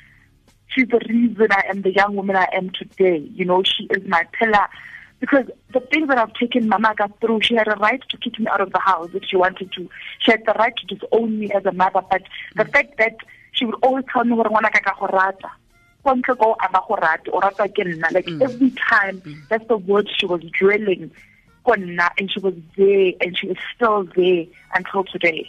she's 0.68 0.88
the 0.88 1.00
reason 1.08 1.49
I 1.50 1.64
am 1.68 1.82
the 1.82 1.92
young 1.92 2.14
woman 2.14 2.37
I 2.37 2.49
am 2.52 2.70
today. 2.70 3.18
You 3.35 3.44
know, 3.44 3.62
she 3.64 3.85
is 3.90 4.06
my 4.06 4.26
pillar. 4.38 4.68
Because 5.18 5.46
the 5.73 5.80
things 5.80 6.08
that 6.08 6.18
I've 6.18 6.35
taken 6.35 6.68
Mama 6.68 6.94
got 6.94 7.18
through, 7.20 7.40
she 7.40 7.54
had 7.54 7.68
a 7.68 7.76
right 7.76 8.02
to 8.11 8.18
kick 8.18 8.38
me 8.38 8.46
out 8.49 8.61
of 8.61 8.73
the 8.73 8.78
house 8.78 9.08
if 9.14 9.25
she 9.25 9.37
wanted 9.37 9.73
to. 9.73 9.88
She 10.20 10.30
had 10.30 10.44
the 10.46 10.52
right 10.52 10.75
to 10.76 10.94
disown 10.94 11.38
me 11.38 11.50
as 11.52 11.64
a 11.64 11.73
mother. 11.73 12.02
But 12.11 12.23
the 12.54 12.64
mm. 12.64 12.73
fact 12.73 12.99
that 12.99 13.16
she 13.52 13.64
would 13.64 13.76
always 13.82 14.04
tell 14.12 14.25
me, 14.25 14.37
like 14.37 14.52
mm. 18.26 18.42
every 18.42 18.70
time, 18.73 19.20
mm. 19.23 19.49
that's 19.49 19.66
the 19.68 19.78
word 19.78 20.08
she 20.18 20.26
was 20.26 20.42
drilling 20.52 21.11
and 21.75 22.30
she 22.30 22.40
was 22.40 22.54
there 22.76 23.12
and 23.20 23.37
she 23.38 23.49
is 23.49 23.58
still 23.75 24.04
there 24.16 24.46
until 24.75 25.04
today 25.04 25.49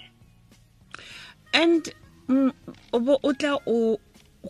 and 1.53 1.93
mm, 2.27 2.51
o 2.93 3.33
tla 3.33 3.59
o 3.65 3.99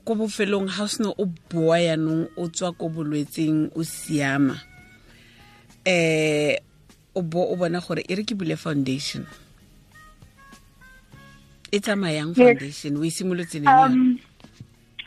ko 0.05 0.15
bofelong 0.15 0.67
ga 0.67 0.83
o 0.83 0.87
sene 0.87 1.13
o 1.17 1.25
boa 1.49 1.79
yaanong 1.79 2.29
o 2.37 2.47
tswa 2.47 2.73
ko 2.77 2.89
bolwetseng 2.89 3.71
o 3.75 3.83
siama 3.83 4.55
eh 5.85 6.57
o 7.15 7.21
bo 7.21 7.51
o 7.51 7.55
bona 7.55 7.81
gore 7.81 8.03
e 8.07 8.15
re 8.15 8.23
ke 8.23 8.35
bule 8.37 8.55
foundation 8.55 9.25
e 11.71 11.79
tsamayang 11.79 12.35
foundation 12.35 12.97
o 12.97 13.03
e 13.03 13.11
simolotse? 13.11 13.65
Um, 13.67 14.19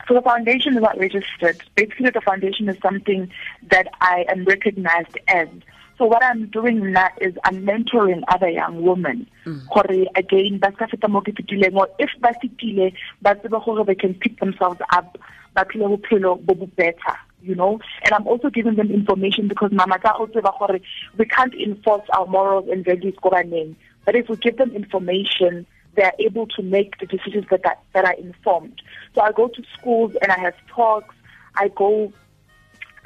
so 0.07 0.13
the 0.13 0.21
foundation 0.21 0.75
is 0.75 0.81
not 0.81 0.97
registered. 0.97 1.61
Basically, 1.75 2.09
the 2.09 2.21
foundation 2.21 2.69
is 2.69 2.77
something 2.81 3.31
that 3.69 3.87
I 4.01 4.25
am 4.29 4.45
recognized 4.45 5.17
as. 5.27 5.47
So 6.01 6.07
what 6.07 6.23
I'm 6.23 6.47
doing 6.47 6.93
now 6.93 7.09
is 7.21 7.35
I'm 7.43 7.63
mentoring 7.63 8.23
other 8.27 8.49
young 8.49 8.81
women. 8.81 9.27
Mm. 9.45 9.69
Gore 9.69 10.07
again, 10.15 10.57
ba 10.57 10.71
ska 10.73 10.87
feta 10.87 11.07
mo 11.07 11.21
ke 11.21 11.29
fetileng, 11.29 11.75
or 11.75 11.89
if 11.99 12.09
ba 12.19 12.33
fetile, 12.41 12.91
ba 13.21 13.35
tsebe 13.35 13.63
gore 13.63 13.85
they 13.85 13.93
can 13.93 14.15
pick 14.15 14.39
themselves 14.39 14.81
up, 14.93 15.15
ba 15.53 15.63
phele 15.63 15.95
bophelo 15.95 16.43
bo 16.43 16.55
bo 16.55 16.65
better. 16.75 17.15
You 17.43 17.53
know, 17.53 17.79
and 18.03 18.15
I'm 18.15 18.25
also 18.25 18.49
giving 18.49 18.77
them 18.77 18.89
information 18.89 19.47
because 19.47 19.71
mama 19.71 19.99
ka 19.99 20.17
o 20.17 20.27
we 21.19 21.25
can't 21.25 21.53
enforce 21.53 22.09
our 22.17 22.25
morals 22.25 22.67
and 22.71 22.83
values 22.83 23.13
go 23.21 23.29
baneng. 23.29 23.75
But 24.03 24.15
if 24.15 24.27
we 24.27 24.37
give 24.37 24.57
them 24.57 24.71
information, 24.71 25.67
they 25.95 26.01
are 26.01 26.17
able 26.17 26.47
to 26.57 26.63
make 26.63 26.97
the 26.97 27.05
decisions 27.05 27.45
that, 27.51 27.61
that 27.61 27.83
that 27.93 28.05
are 28.05 28.17
informed. 28.17 28.81
So 29.13 29.21
I 29.21 29.33
go 29.33 29.49
to 29.49 29.63
schools 29.77 30.15
and 30.19 30.31
I 30.31 30.39
have 30.39 30.55
talks. 30.65 31.13
I 31.57 31.67
go 31.67 32.11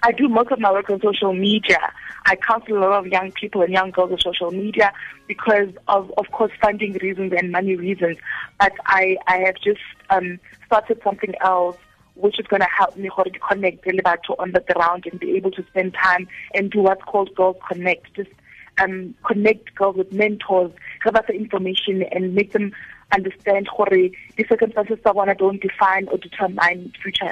I 0.06 0.12
do 0.12 0.30
most 0.30 0.52
of 0.52 0.60
my 0.60 0.72
work 0.72 0.88
on 0.92 1.02
social 1.02 1.34
media. 1.34 1.80
I 2.28 2.36
counsel 2.36 2.78
a 2.78 2.80
lot 2.80 2.92
of 2.92 3.08
young 3.08 3.32
people 3.32 3.64
and 3.64 3.74
young 3.74 3.90
girls 3.90 4.12
on 4.12 4.20
social 4.20 4.52
media 4.52 4.94
because 5.28 5.70
of, 5.88 6.14
of 6.20 6.30
course, 6.32 6.52
funding 6.62 6.94
reasons 7.02 7.34
and 7.36 7.52
money 7.52 7.76
reasons. 7.76 8.20
But 8.60 8.74
I, 8.86 9.18
I 9.26 9.38
have 9.38 9.56
just 9.56 9.82
um, 10.12 10.40
started 10.68 11.02
something 11.04 11.34
else 11.42 11.78
which 12.14 12.40
is 12.40 12.46
going 12.46 12.62
to 12.62 12.68
help 12.68 12.96
me 12.96 13.10
connect 13.50 13.84
really 13.88 14.02
to 14.02 14.36
on 14.38 14.52
the 14.52 14.60
ground 14.60 15.08
and 15.12 15.20
be 15.20 15.36
able 15.38 15.50
to 15.52 15.66
spend 15.66 15.96
time 15.96 16.28
and 16.54 16.70
do 16.70 16.82
what's 16.82 17.04
called 17.06 17.34
Girls 17.34 17.58
Connect. 17.68 18.14
Just 18.14 18.30
um, 18.78 19.16
connect 19.26 19.74
girls 19.74 19.96
with 19.98 20.14
mentors, 20.14 20.72
give 21.04 21.16
us 21.16 21.26
the 21.28 21.34
information 21.34 22.04
and 22.12 22.36
make 22.36 22.54
them 22.54 22.74
understand 23.12 23.68
gore 23.76 23.88
the 23.90 24.46
circumstances 24.48 25.00
of 25.04 25.16
one 25.16 25.36
don't 25.36 25.62
define 25.62 26.08
or 26.10 26.20
determine 26.20 26.94
future 27.02 27.26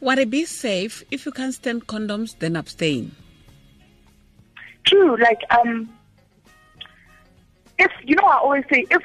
bona. 0.00 0.20
What 0.20 0.30
be 0.30 0.44
safe 0.44 1.04
if 1.10 1.26
you 1.26 1.32
can't 1.32 1.54
stand 1.54 1.86
condoms 1.86 2.38
then 2.38 2.56
abstain 2.56 3.14
True, 4.86 5.16
like 5.20 5.40
um 5.50 5.88
if 7.78 7.90
you 8.04 8.14
know 8.14 8.24
I 8.24 8.38
always 8.38 8.64
say 8.70 8.86
if 8.90 9.02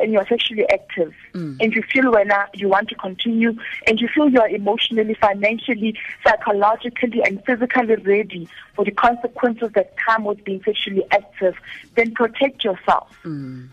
and 0.00 0.12
you're 0.12 0.26
sexually 0.26 0.68
active 0.70 1.14
and 1.60 1.72
you 1.72 1.82
feel 1.82 2.12
when 2.12 2.30
uh, 2.30 2.46
you 2.54 2.68
want 2.68 2.88
to 2.90 2.94
continue 2.94 3.54
and 3.86 4.00
you 4.00 4.08
feel 4.08 4.28
you're 4.28 4.48
emotionally, 4.48 5.14
financially, 5.14 5.98
psychologically 6.24 7.22
and 7.22 7.44
physically 7.44 7.96
ready 7.96 8.48
for 8.74 8.84
the 8.84 8.90
consequences 8.92 9.70
that 9.74 9.96
come 9.96 10.24
with 10.24 10.44
being 10.44 10.62
sexually 10.64 11.04
active, 11.10 11.56
then 11.96 12.12
protect 12.12 12.62
yourself. 12.62 13.18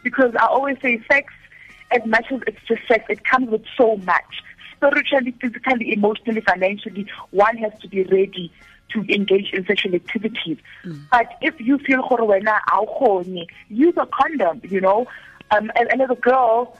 Because 0.04 0.34
I 0.40 0.48
always 0.48 0.78
say 0.82 1.02
sex 1.12 1.34
as 1.92 2.06
much 2.06 2.32
as 2.32 2.42
it's 2.48 2.64
just 2.68 2.88
sex, 2.88 3.06
it 3.10 3.24
comes 3.24 3.50
with 3.50 3.64
so 3.78 3.98
much. 3.98 4.44
Spiritually, 4.77 5.32
physically, 5.39 5.94
emotionally, 5.94 6.41
financially, 6.41 7.08
one 7.32 7.58
has 7.58 7.72
to 7.82 7.88
be 7.88 8.03
ready 8.03 8.51
to 8.94 9.01
engage 9.13 9.51
in 9.53 9.65
sexual 9.65 9.96
activities. 9.96 10.58
But 11.12 11.38
if 11.41 11.60
you 11.60 11.77
feel 11.79 12.08
gore 12.08 12.20
wena 12.20 12.60
a 12.72 12.75
o 12.75 12.86
kgone, 12.86 13.48
use 13.70 13.96
a 13.98 14.05
condom, 14.05 14.62
you 14.63 14.82
know. 14.82 15.08
Um, 15.51 15.72
and, 15.75 15.91
and 15.91 16.01
as 16.01 16.10
a 16.10 16.15
girl, 16.15 16.77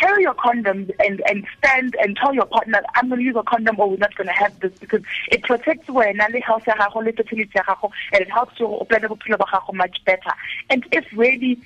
carry 0.00 0.22
your 0.22 0.34
condom 0.34 0.90
and, 1.00 1.22
and 1.28 1.46
stand 1.58 1.96
and 2.00 2.16
tell 2.16 2.34
your 2.34 2.46
partner, 2.46 2.82
I'm 2.94 3.08
going 3.08 3.20
to 3.20 3.24
use 3.24 3.36
a 3.36 3.42
condom 3.42 3.78
or 3.78 3.90
we're 3.90 3.96
not 3.96 4.14
going 4.14 4.28
to 4.28 4.32
have 4.32 4.58
this 4.60 4.72
because 4.78 5.02
it 5.30 5.42
protects 5.42 5.88
wena 5.88 6.32
le 6.32 6.40
health 6.40 6.66
ya 6.66 6.74
gago 6.74 7.04
le 7.04 7.12
fertility 7.12 7.52
ya 7.54 7.62
gago 7.62 7.90
and 8.12 8.22
it 8.22 8.30
helps 8.30 8.58
you 8.60 8.66
plan 8.88 9.02
bophelo 9.02 9.38
ba 9.38 9.44
gago 9.52 9.74
much 9.74 9.98
better. 10.04 10.32
And 10.70 10.86
if 10.92 11.04
really 11.14 11.60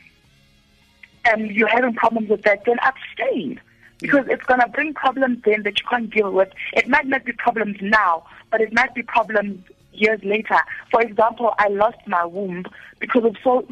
um, 1.31 1.47
you're 1.47 1.69
having 1.69 1.95
problems 1.95 2.29
with 2.29 2.43
that, 2.43 2.65
then 2.65 2.79
abstain. 2.83 3.61
Because 4.03 4.27
it's 4.29 4.45
going 4.45 4.61
to 4.61 4.69
bring 4.69 4.95
problems 4.95 5.39
then 5.45 5.63
that 5.63 5.79
you 5.79 5.87
can't 5.89 6.11
deal 6.11 6.31
with. 6.31 6.51
It 6.73 6.89
might 6.89 7.07
not 7.07 7.25
be 7.25 7.33
problems 7.33 7.77
now, 7.81 8.25
but 8.51 8.61
it 8.61 8.73
might 8.73 8.95
be 8.95 9.03
problems 9.03 9.65
years 9.93 10.23
later. 10.25 10.59
For 10.91 11.01
example, 11.01 11.55
I 11.59 11.69
lost 11.69 11.99
my 12.07 12.25
womb 12.25 12.65
because 12.99 13.25
of 13.25 13.37
so 13.43 13.67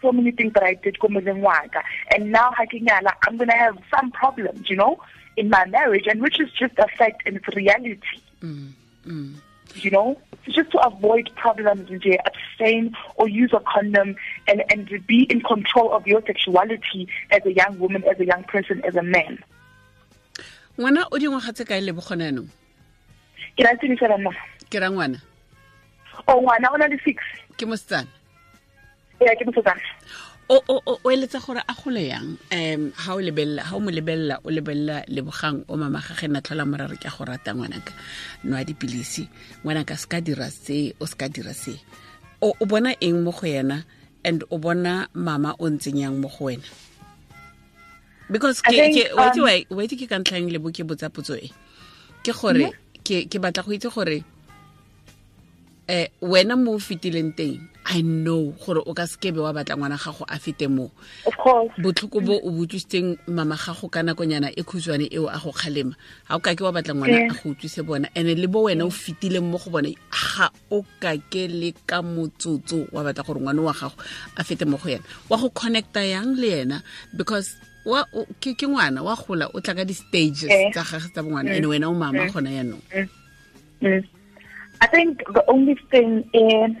so 0.00 0.12
many 0.12 0.32
things 0.32 0.52
that 0.54 0.64
I 0.64 0.74
did 0.74 0.98
ko 0.98 1.08
motseng 1.08 1.40
wa 1.40 1.60
ka. 1.72 1.82
And 2.14 2.32
now 2.32 2.52
ha 2.52 2.64
ke 2.66 2.82
nyala, 2.82 3.12
I'm 3.26 3.36
going 3.36 3.48
to 3.48 3.56
have 3.56 3.78
some 3.94 4.10
problems, 4.10 4.68
you 4.68 4.76
know, 4.76 4.98
in 5.36 5.48
my 5.48 5.64
marriage, 5.66 6.06
and 6.06 6.20
which 6.20 6.40
is 6.40 6.50
just 6.52 6.78
a 6.78 6.88
fact 6.98 7.22
and 7.24 7.36
it's 7.36 7.56
reality. 7.56 8.18
Mm, 8.42 8.72
mm. 9.06 9.34
You 9.74 9.90
know, 9.90 10.18
so 10.44 10.52
just 10.52 10.70
to 10.72 10.80
avoid 10.80 11.30
problems, 11.36 11.88
abstain 11.88 12.94
or 13.14 13.26
use 13.26 13.52
a 13.54 13.60
condom 13.60 14.16
and, 14.46 14.62
and 14.70 14.86
to 14.88 15.00
be 15.00 15.22
in 15.22 15.40
control 15.40 15.92
of 15.92 16.06
your 16.06 16.20
sexuality 16.26 17.08
as 17.30 17.46
a 17.46 17.54
young 17.54 17.78
woman, 17.78 18.04
as 18.04 18.20
a 18.20 18.26
young 18.26 18.44
person, 18.44 18.82
as 18.84 18.96
a 18.96 19.02
man. 19.02 19.42
Ngwana 20.78 21.06
o 21.12 21.18
dingwaga 21.18 21.52
tse 21.52 21.64
kae 21.64 21.80
le 21.80 21.92
bogone 21.92 22.28
anong 22.28 22.50
Ke 23.56 23.62
fela 24.00 24.16
nna. 24.18 24.30
ke 24.70 24.80
ra 24.80 24.88
ngwana. 24.88 25.18
O 26.26 26.40
ngwana 26.40 26.72
o 26.72 26.76
na 26.76 26.88
le 26.88 26.96
six. 27.04 27.16
ke 27.56 27.64
mosetsana. 27.66 28.08
Ya 29.20 29.36
ke 29.36 29.44
mosetsana. 29.44 29.80
o 30.48 30.56
o 30.68 30.76
o 30.86 30.98
o 31.04 31.10
eletsa 31.10 31.38
gore 31.44 31.60
a 31.60 31.74
gole 31.74 32.08
yang? 32.08 32.38
Um 32.50 32.92
ha 32.96 33.14
o 33.14 33.20
lebella 33.20 33.62
ha 33.62 33.76
o 33.76 33.80
mo 33.80 33.90
lebella 33.90 34.40
o 34.44 34.48
lebelela 34.50 35.04
lebogang 35.08 35.64
o 35.68 35.76
mama 35.76 36.00
ga 36.00 36.14
ge 36.14 36.28
na 36.28 36.40
tlhola 36.40 36.64
morare 36.64 36.96
ke 36.96 37.06
a 37.06 37.10
go 37.12 37.24
rata 37.24 37.52
ngwanaka. 37.52 37.92
Nwa 38.44 38.64
dipilisi. 38.64 39.28
Ngwanaka 39.64 39.96
se 39.96 40.06
ka 40.08 40.20
dira 40.20 40.48
se 40.50 40.94
o 41.00 41.04
se 41.06 41.16
ka 41.16 41.28
dira 41.28 41.52
se. 41.52 41.76
O 42.40 42.56
o 42.58 42.64
bona 42.64 42.96
eng 43.00 43.22
mo 43.22 43.30
go 43.32 43.46
yena? 43.46 43.84
And 44.24 44.44
o 44.50 44.56
bona 44.58 45.08
mama 45.12 45.54
o 45.58 45.68
ntseng 45.68 45.98
yang 46.00 46.16
mo 46.20 46.28
go 46.28 46.46
wena 46.48 46.64
because 48.32 48.64
ke 48.64 48.72
wait 48.72 49.92
um, 49.92 49.98
ke 50.00 50.04
ka 50.08 50.16
ntlhang 50.16 50.48
le 50.48 50.58
bo 50.58 50.72
ke 50.72 50.82
botsa 50.82 51.12
potso 51.12 51.36
e? 51.36 51.52
Ke 52.24 52.32
gore 52.32 52.72
ke 53.04 53.28
ke 53.28 53.36
batla 53.36 53.62
go 53.62 53.76
itse 53.76 53.92
gore 53.92 54.24
eh 55.88 56.08
wena 56.22 56.56
mo 56.56 56.72
o 56.74 56.80
fetileng 56.80 57.36
teng 57.36 57.58
i 57.90 58.00
know 58.00 58.54
gore 58.62 58.80
o 58.86 58.94
ka 58.94 59.04
sekebe 59.04 59.42
wa 59.42 59.52
batla 59.52 59.76
ngwana 59.76 59.98
gago 59.98 60.24
a 60.28 60.38
fete 60.38 60.70
mo. 60.70 60.90
Of 61.26 61.36
course. 61.36 61.72
botlhoko 61.76 62.22
bo 62.22 62.38
o 62.38 62.48
botswisitseng 62.54 63.18
mama 63.26 63.56
gago 63.58 63.90
ka 63.90 64.00
nakonyana 64.06 64.54
e 64.54 64.62
khutshwane 64.62 65.10
eo 65.10 65.26
a 65.26 65.38
go 65.38 65.50
kgalema. 65.52 65.92
Ga 66.28 66.36
o 66.36 66.40
ka 66.40 66.54
ke 66.54 66.62
wa 66.62 66.72
batla 66.72 66.94
ngwana 66.94 67.28
a 67.28 67.34
go 67.34 67.50
utlwise 67.50 67.82
bona 67.84 68.08
and 68.14 68.30
le 68.30 68.46
bo 68.46 68.70
wena 68.70 68.86
o 68.86 68.90
fetileng 68.90 69.50
mo 69.50 69.58
go 69.58 69.70
bone 69.70 69.92
ga 70.08 70.48
o 70.70 70.86
ka 71.02 71.18
ke 71.28 71.50
le 71.50 71.74
ka 71.86 72.00
motsotso 72.00 72.86
wa 72.94 73.02
batla 73.02 73.26
gore 73.26 73.40
ngwana 73.42 73.62
wa 73.62 73.74
gago 73.74 73.98
a 74.38 74.42
fete 74.44 74.64
mo 74.64 74.78
go 74.78 74.88
yena. 74.88 75.04
Wa 75.28 75.36
go 75.36 75.50
connecta 75.50 76.06
yang 76.06 76.38
le 76.38 76.48
yena? 76.48 76.78
Because 77.12 77.58
ke 78.40 78.66
ngwana 78.66 79.02
wa 79.02 79.16
gola 79.16 79.46
o 79.54 79.60
tla 79.60 79.74
ka 79.74 79.84
di-stages 79.84 80.50
Eh. 80.50 80.70
tsa 80.70 80.82
gage 80.86 81.10
tsa 81.12 81.22
bongwana 81.22 81.50
and 81.56 81.66
wena 81.66 81.88
o 81.90 81.94
mama 81.94 82.26
gona 82.30 82.50
yaanong 82.50 82.82
Mm. 83.82 84.06
I 84.80 84.86
think 84.86 85.22
the 85.34 85.42
only 85.50 85.74
thing 85.90 86.22
in 86.32 86.78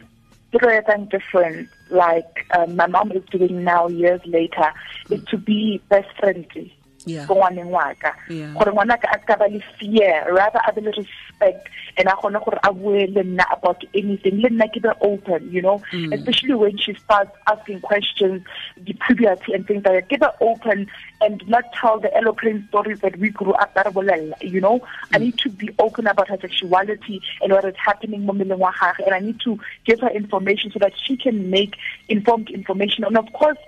and 0.88 1.08
different, 1.08 1.68
like 1.90 2.46
uh, 2.52 2.66
my 2.66 2.86
mom 2.86 3.10
is 3.12 3.24
doing 3.30 3.64
now 3.64 3.88
years 3.88 4.20
later, 4.24 4.72
is 5.10 5.24
to 5.24 5.36
be 5.38 5.80
best 5.88 6.08
friendly. 6.18 6.72
Yeah. 7.06 7.26
Go 7.26 7.34
ngwaneng 7.34 7.70
wa 7.70 7.94
ka 7.94 8.14
gore 8.28 8.72
ngwana 8.72 9.00
ka 9.00 9.08
a 9.12 9.18
ska 9.22 9.36
ba 9.36 9.46
le 9.48 9.60
fear 9.78 10.26
rather 10.32 10.60
a 10.66 10.72
be 10.72 10.80
le 10.80 10.92
respect 10.92 11.68
and 11.96 12.08
a 12.08 12.12
kgone 12.12 12.38
gore 12.44 12.58
a 12.62 12.72
bue 12.72 13.06
le 13.06 13.22
nna 13.22 13.44
about 13.52 13.82
anything. 13.94 14.40
Le 14.40 14.48
nna 14.48 14.68
ke 14.72 14.82
be 14.82 14.88
open 15.00 15.50
you 15.50 15.62
know? 15.62 15.82
Mm. 15.92 16.14
Especially 16.14 16.54
when 16.54 16.78
she 16.78 16.94
starts 16.94 17.32
asking 17.46 17.80
questions 17.80 18.42
the 18.76 18.94
puberty 19.06 19.52
and 19.52 19.66
things 19.66 19.84
like 19.84 20.08
that. 20.08 20.16
Ke 20.16 20.20
be 20.20 20.26
open 20.40 20.86
and 21.20 21.48
not 21.48 21.64
tell 21.72 21.98
the 21.98 22.14
eloquent 22.16 22.68
stories 22.68 23.00
that 23.00 23.18
we 23.18 23.30
grew 23.30 23.52
up 23.52 23.74
ba 23.74 23.82
re 23.86 23.90
bolella 23.90 24.34
you 24.42 24.60
know? 24.60 24.80
I 25.12 25.18
mm. 25.18 25.22
need 25.22 25.38
to 25.38 25.50
be 25.50 25.70
open 25.78 26.06
about 26.06 26.28
her 26.28 26.38
sexuality 26.40 27.20
and 27.40 27.52
what 27.52 27.64
is 27.64 27.74
happening 27.76 28.26
mo 28.26 28.32
mmeleng 28.32 28.58
wa 28.58 28.72
gage 28.72 29.04
and 29.06 29.14
i 29.14 29.18
need 29.18 29.40
to 29.40 29.58
give 29.84 30.00
her 30.00 30.10
information 30.10 30.70
so 30.70 30.78
that 30.78 30.92
she 30.96 31.16
can 31.16 31.50
make 31.50 31.76
informed 32.08 32.50
information. 32.50 33.04
And 33.04 33.18
of 33.18 33.32
course 33.32 33.58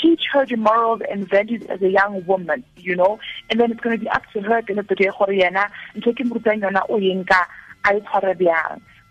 teach 0.00 0.24
her 0.32 0.46
the 0.46 0.56
morals 0.56 1.02
and 1.10 1.28
values 1.28 1.62
as 1.68 1.82
a 1.82 1.90
young 1.90 2.24
woman, 2.26 2.64
you 2.76 2.96
know, 2.96 3.18
and 3.50 3.60
then 3.60 3.70
it's 3.70 3.80
going 3.80 3.96
to 3.98 4.00
be 4.02 4.08
up 4.08 4.22
to 4.32 4.40
her 4.40 4.58
at 4.58 4.66
the 4.66 4.72
end 4.72 4.80
of 4.80 4.88
the 4.88 4.94
day. 4.94 5.10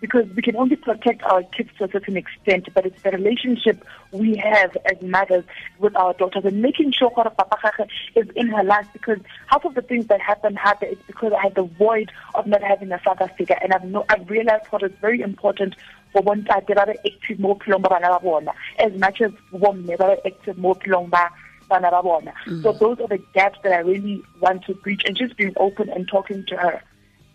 Because 0.02 0.28
we 0.36 0.42
can 0.42 0.56
only 0.56 0.76
protect 0.76 1.24
our 1.24 1.44
kids 1.44 1.70
to 1.78 1.86
a 1.86 1.92
certain 1.92 2.18
extent, 2.18 2.68
but 2.74 2.86
it's 2.86 3.02
the 3.04 3.12
relationship 3.12 3.86
we 4.12 4.36
have 4.38 4.76
as 4.86 5.02
mothers 5.02 5.46
with 5.80 5.96
our 5.96 6.14
daughters 6.14 6.44
and 6.44 6.62
making 6.62 6.92
sure 6.92 7.12
gore 7.16 7.30
papa 7.30 7.88
is 8.16 8.28
in 8.36 8.48
her 8.48 8.64
life 8.64 8.88
because 8.94 9.20
half 9.48 9.64
of 9.64 9.76
the 9.76 9.82
things 9.82 10.08
that 10.08 10.20
happen 10.20 10.56
happen 10.56 10.90
is 10.90 10.98
because 11.08 11.32
I 11.34 11.42
had 11.44 11.56
the 11.56 11.64
void 11.64 12.12
of 12.36 12.48
not 12.48 12.64
having 12.64 12.92
a 12.92 13.00
father 13.00 13.30
figure. 13.38 13.58
And 13.62 13.74
I've 13.74 13.86
no, 13.86 14.06
I've 14.10 14.30
realized 14.30 14.66
what 14.72 14.84
is 14.84 14.92
very 15.00 15.22
important 15.22 15.76
for 16.12 16.22
bontate 16.22 16.68
ba 16.68 16.86
be 16.86 17.12
active 17.12 17.40
mo 17.40 17.56
bophelong 17.56 17.82
ba 17.82 17.90
bana 17.90 18.20
ba 18.20 18.54
as 18.80 18.94
much 19.00 19.22
as 19.22 19.32
ba 19.52 19.74
be 19.74 19.94
active 20.26 20.58
mo 20.58 20.74
bophelong 20.74 21.10
ba 21.10 21.30
bana 21.70 21.92
ba 21.92 22.04
bona. 22.04 22.34
So 22.46 22.74
mm. 22.74 22.80
those 22.80 23.00
are 23.00 23.08
the 23.08 23.22
gaps 23.34 23.60
that 23.64 23.72
I 23.72 23.80
really 23.80 24.24
want 24.40 24.66
to 24.66 24.74
breach 24.74 25.04
and 25.06 25.16
just 25.16 25.38
being 25.38 25.54
open 25.58 25.90
and 25.90 26.08
talking 26.08 26.46
to 26.48 26.58
her 26.58 26.82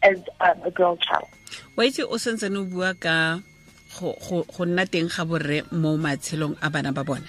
as 0.06 0.18
um, 0.40 0.58
a 0.64 0.70
girl 0.70 0.94
child. 1.02 1.26
Wa 1.76 1.82
itse 1.84 2.02
o 2.06 2.16
sentsene 2.16 2.56
o 2.58 2.64
bua 2.64 2.94
ka 2.94 3.40
go 4.00 4.62
nna 4.64 4.84
teng 4.86 5.08
ga 5.08 5.24
borre 5.24 5.62
mo 5.72 5.96
matshelong 5.96 6.54
a 6.62 6.68
bana 6.70 6.92
ba 6.92 7.02
bona. 7.04 7.28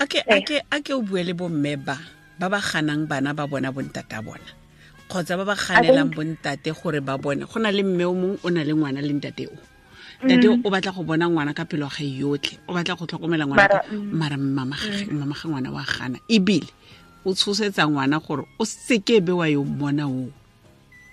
A 0.00 0.06
ke 0.06 0.18
Eh. 0.26 0.94
o 0.94 1.02
bue 1.02 1.22
le 1.22 1.32
bomme 1.34 1.76
ba 1.86 1.96
ba 2.40 2.46
ba 2.48 2.60
ganang 2.60 3.06
bana 3.06 3.34
ba 3.34 3.46
bona 3.46 3.70
bontate 3.72 4.12
a 4.18 4.22
bona. 4.22 4.48
Kgotsa 5.08 5.36
ba 5.36 5.44
ba 5.44 5.54
ganelang 5.54 6.10
bontate 6.16 6.72
gore 6.72 7.00
ba 7.04 7.18
bone. 7.18 7.44
Go 7.44 7.60
na 7.60 7.70
le 7.70 7.82
mme 7.82 8.04
o 8.04 8.14
mongwe 8.14 8.38
o 8.44 8.48
na 8.50 8.64
le 8.64 8.72
ngwana 8.72 9.00
le 9.04 9.12
ntate 9.12 9.46
o. 9.46 9.56
Ntate 10.24 10.48
o 10.48 10.68
batla 10.70 10.92
go 10.96 11.02
bona 11.04 11.28
ngwana 11.28 11.52
ka 11.54 11.64
pelo 11.68 11.86
ga 11.92 12.00
yotlhe. 12.04 12.56
O 12.68 12.72
batla 12.74 12.96
go 12.96 13.04
tlhokomela 13.06 13.44
ngwana 13.46 13.62
Mara, 13.62 13.78
ka- 13.84 13.92
mara 13.92 14.36
mmamage 14.36 15.06
ngwana 15.12 15.70
wa 15.70 15.84
gana. 15.84 16.18
Ebile 16.28 16.68
o 17.24 17.34
tshosetsa 17.34 17.84
ngwana 17.86 18.18
gore 18.24 18.44
o 18.58 18.64
seke 18.64 19.20
be 19.20 19.32
wa 19.32 19.46
yo 19.46 19.62
mmona 19.64 20.08
oo 20.08 20.32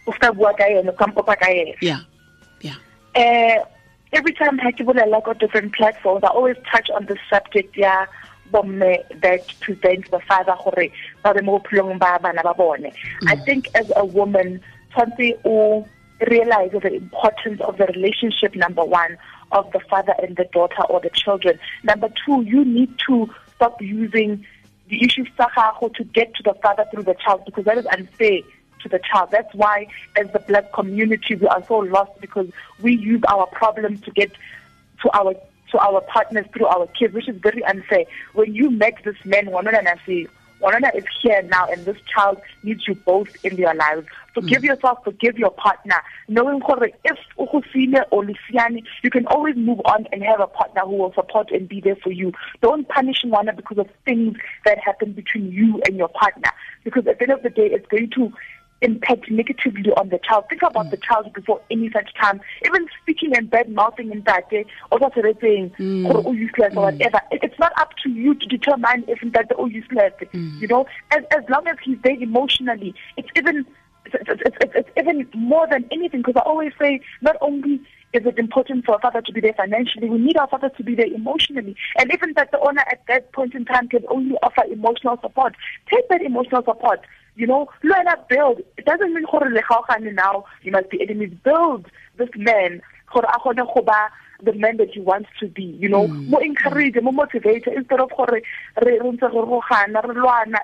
o 0.10 0.14
ska 0.18 0.34
bua 0.34 0.54
ka 0.58 0.66
ene 0.66 0.90
o 0.90 0.98
ka 1.02 1.08
mpopa 1.08 1.36
ka 1.40 1.52
ene 1.54 1.76
ya 1.82 1.98
ya 2.62 2.76
uh, 3.16 3.66
every 4.12 4.34
time 4.34 4.60
I 4.62 4.72
give 4.72 4.88
a 4.90 5.06
like 5.06 5.28
on 5.28 5.38
different 5.38 5.74
platforms, 5.76 6.24
I 6.24 6.28
always 6.28 6.58
touch 6.72 6.90
on 6.90 7.06
the 7.06 7.18
subject, 7.30 7.78
yeah, 7.78 8.06
bomme 8.52 8.98
that 9.22 9.54
prevents 9.60 10.10
the 10.10 10.20
father 10.28 10.56
gore 10.64 10.90
ba 11.24 11.34
be 11.34 11.42
mo 11.42 11.60
bophelong 11.60 12.00
ba 12.00 12.20
bana 12.22 12.42
ba 12.44 12.54
bone. 12.54 12.92
I 13.28 13.36
think 13.36 13.70
as 13.76 13.92
a 13.96 14.06
woman, 14.06 14.62
something 14.98 15.36
o 15.46 15.88
realize 16.28 16.72
the 16.72 16.94
importance 16.96 17.62
of 17.62 17.78
the 17.78 17.86
relationship, 17.86 18.56
number 18.56 18.84
one, 18.84 19.18
of 19.52 19.72
the 19.72 19.80
father 19.80 20.14
and 20.22 20.36
the 20.36 20.46
daughter 20.46 20.84
or 20.90 21.00
the 21.00 21.10
children. 21.12 21.60
Number 21.84 22.10
two, 22.26 22.42
you 22.42 22.66
need 22.66 22.92
to 23.08 23.30
stop 23.56 23.82
using 23.82 24.46
the 24.90 25.04
issue 25.04 25.24
to 25.24 26.04
get 26.14 26.34
to 26.36 26.44
the 26.44 26.56
father 26.62 26.86
through 26.92 27.04
the 27.04 27.14
child 27.14 27.46
because 27.46 27.66
that 27.66 27.78
is 27.78 27.86
unfair 27.88 28.40
to 28.82 28.90
the 28.90 29.00
child. 29.00 29.30
That's 29.32 29.54
why, 29.54 29.88
as 30.16 30.32
the 30.32 30.40
black 30.40 30.72
community, 30.74 31.36
we 31.36 31.48
are 31.48 31.64
so 31.66 31.78
lost 31.80 32.20
because 32.22 32.50
we 32.82 32.96
use 32.96 33.22
our 33.28 33.46
problems 33.48 34.02
to 34.02 34.12
get 34.12 34.32
to 35.02 35.18
our 35.18 35.36
to 35.72 35.78
our 35.80 36.02
partners 36.02 36.46
through 36.54 36.66
our 36.66 36.88
kids, 36.88 37.14
which 37.14 37.30
is 37.30 37.38
very 37.38 37.64
unfair. 37.66 38.06
When 38.34 38.56
you 38.56 38.72
met 38.72 38.96
this 39.04 39.16
man, 39.24 39.48
Wanona 39.48 39.84
Nasi, 39.84 40.28
Wanona 40.62 40.94
is 40.96 41.06
here 41.22 41.42
now, 41.44 41.68
and 41.68 41.86
this 41.86 41.98
child 42.14 42.42
needs 42.64 42.88
you 42.88 42.96
both 42.96 43.30
in 43.46 43.56
your 43.56 43.74
lives. 43.74 44.08
Forgive 44.34 44.62
hmm. 44.62 44.68
yourself, 44.68 45.00
forgive 45.04 45.38
your 45.38 45.52
partner, 45.52 45.96
knowing 46.28 46.62
if 46.68 47.18
or 48.12 48.26
you 49.04 49.10
can 49.10 49.26
always 49.28 49.56
move 49.56 49.82
on 49.86 50.08
and 50.12 50.24
have 50.24 50.40
a 50.40 50.48
partner 50.48 50.82
who 50.82 50.98
will 50.98 51.14
support 51.14 51.52
and 51.52 51.70
be 51.70 51.80
there 51.80 51.96
for 51.96 52.12
you. 52.12 52.34
Don't 52.62 52.88
punish 52.90 53.24
one 53.24 53.50
because 53.56 53.78
of 53.78 53.90
things 54.06 54.38
that 54.66 54.78
happen 54.80 55.14
between 55.14 55.52
you 55.52 55.82
and 55.86 55.96
your 55.96 56.10
partner, 56.10 56.52
because 56.84 57.08
at 57.08 57.20
the 57.20 57.24
end 57.24 57.32
of 57.32 57.44
the 57.44 57.50
day, 57.50 57.68
it's 57.68 57.88
going 57.88 58.10
to 58.12 58.34
impact 58.82 59.30
negatively 59.30 59.92
on 59.94 60.10
the 60.10 60.20
child. 60.20 60.46
Think 60.50 60.62
about 60.62 60.88
mm. 60.88 60.92
the 60.92 60.98
child 60.98 61.32
before 61.34 61.62
any 61.70 61.90
such 61.92 62.14
time. 62.16 62.42
Even 62.66 62.88
speaking 63.02 63.36
and 63.36 63.50
bad 63.50 63.70
mouthing 63.70 64.12
in 64.12 64.22
that 64.24 64.50
day, 64.50 64.66
or 64.92 65.00
saying 65.42 65.72
mm. 65.78 66.26
or 66.26 66.34
useless 66.34 66.74
or 66.76 66.84
whatever. 66.84 67.22
It, 67.32 67.42
it's 67.44 67.60
not 67.60 67.74
up 67.78 67.92
to 68.04 68.10
you 68.10 68.36
to 68.36 68.46
determine 68.46 69.06
if 69.08 69.20
that 69.34 69.52
or 69.56 69.70
useless. 69.70 70.14
Mm. 70.34 70.62
You 70.62 70.68
know, 70.68 70.86
as 71.12 71.24
as 71.32 71.44
long 71.50 71.68
as 71.68 71.78
he's 71.84 71.98
there 72.04 72.20
emotionally, 72.20 72.96
it's 73.18 73.30
even 73.36 73.66
it's, 74.06 74.16
it's, 74.30 74.58
it's, 74.62 74.74
it's 74.76 74.90
even 74.98 75.28
more 75.34 75.68
than 75.70 75.86
anything. 75.92 76.22
Because 76.22 76.38
I 76.38 76.48
always 76.48 76.74
say, 76.80 77.02
not 77.22 77.36
only 77.42 77.82
is 78.12 78.26
it 78.26 78.40
important 78.40 78.86
for 78.86 78.96
a 78.96 79.00
father 79.00 79.22
to 79.22 79.32
be 79.32 79.40
there 79.42 79.54
financially? 79.54 80.10
We 80.10 80.18
need 80.18 80.38
our 80.38 80.48
father 80.48 80.70
to 80.70 80.84
be 80.84 80.96
there 80.96 81.06
emotionally. 81.06 81.76
And 81.98 82.12
even 82.12 82.34
that 82.34 82.52
the 82.52 82.60
owner 82.60 82.84
at 82.92 83.04
that 83.08 83.32
point 83.34 83.54
in 83.54 83.66
time 83.66 83.88
can 83.88 84.04
only 84.10 84.36
offer 84.42 84.64
emotional 84.72 85.20
support. 85.22 85.56
Take 85.92 86.10
that 86.10 86.22
emotional 86.22 86.64
support. 86.64 87.02
You 87.40 87.48
know, 87.48 87.70
learn 87.84 88.06
up, 88.10 88.28
build. 88.28 88.60
It 88.78 88.84
doesn't 88.84 89.14
mean 89.14 89.24
now 90.14 90.44
you 90.62 90.74
must 90.74 90.90
be 90.90 91.02
enemies. 91.02 91.34
Build 91.42 91.86
this 92.18 92.28
man 92.36 92.82
the 94.44 94.52
man 94.52 94.76
that 94.76 94.94
you 94.94 95.04
want 95.04 95.26
to 95.40 95.48
be, 95.48 95.64
you 95.64 95.88
know, 95.88 96.10
mm. 96.10 96.28
more 96.28 96.44
encourage, 96.44 96.96
more 97.02 97.14
motivate 97.14 97.66
instead 97.66 98.02
of 98.02 98.12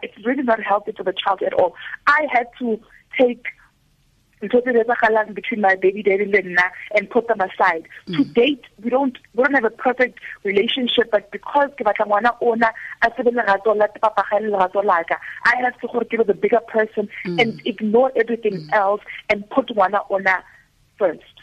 it's 0.04 0.26
really 0.26 0.44
not 0.44 0.62
healthy 0.62 0.92
for 0.92 1.04
the 1.04 1.14
child 1.14 1.42
at 1.44 1.54
all. 1.54 1.76
I 2.08 2.28
had 2.30 2.48
to 2.60 2.78
take 3.18 3.46
between 4.50 5.62
my 5.62 5.76
baby 5.76 6.04
daddy 6.04 6.24
and 6.24 6.60
and 6.96 7.10
put 7.10 7.28
them 7.28 7.42
aside. 7.42 7.88
Mm. 8.08 8.18
To 8.18 8.24
date, 8.34 8.64
we 8.84 8.90
don't 8.90 9.18
we 9.34 9.44
don't 9.44 9.54
have 9.54 9.66
a 9.66 9.70
perfect 9.70 10.20
relationship, 10.44 11.12
but 11.12 11.32
because 11.32 11.70
ke 11.78 11.84
batla 11.84 12.08
ngwana 12.08 12.36
ona 12.42 12.72
a 13.02 13.12
se 13.16 13.24
lerato 13.24 13.76
la 13.76 13.88
papa 13.88 14.24
ga 14.30 14.40
lerato 14.40 14.84
la 14.84 15.04
I 15.46 15.56
have 15.62 15.80
to 15.82 15.88
gore 15.88 16.06
ke 16.06 16.26
the 16.26 16.34
bigger 16.34 16.62
person 16.68 17.10
mm. 17.26 17.42
and 17.42 17.62
ignore 17.66 18.12
everything 18.16 18.54
mm. 18.54 18.74
else 18.74 19.02
and 19.30 19.50
put 19.50 19.68
ngwana 19.68 20.02
ona 20.10 20.44
first. 20.98 21.35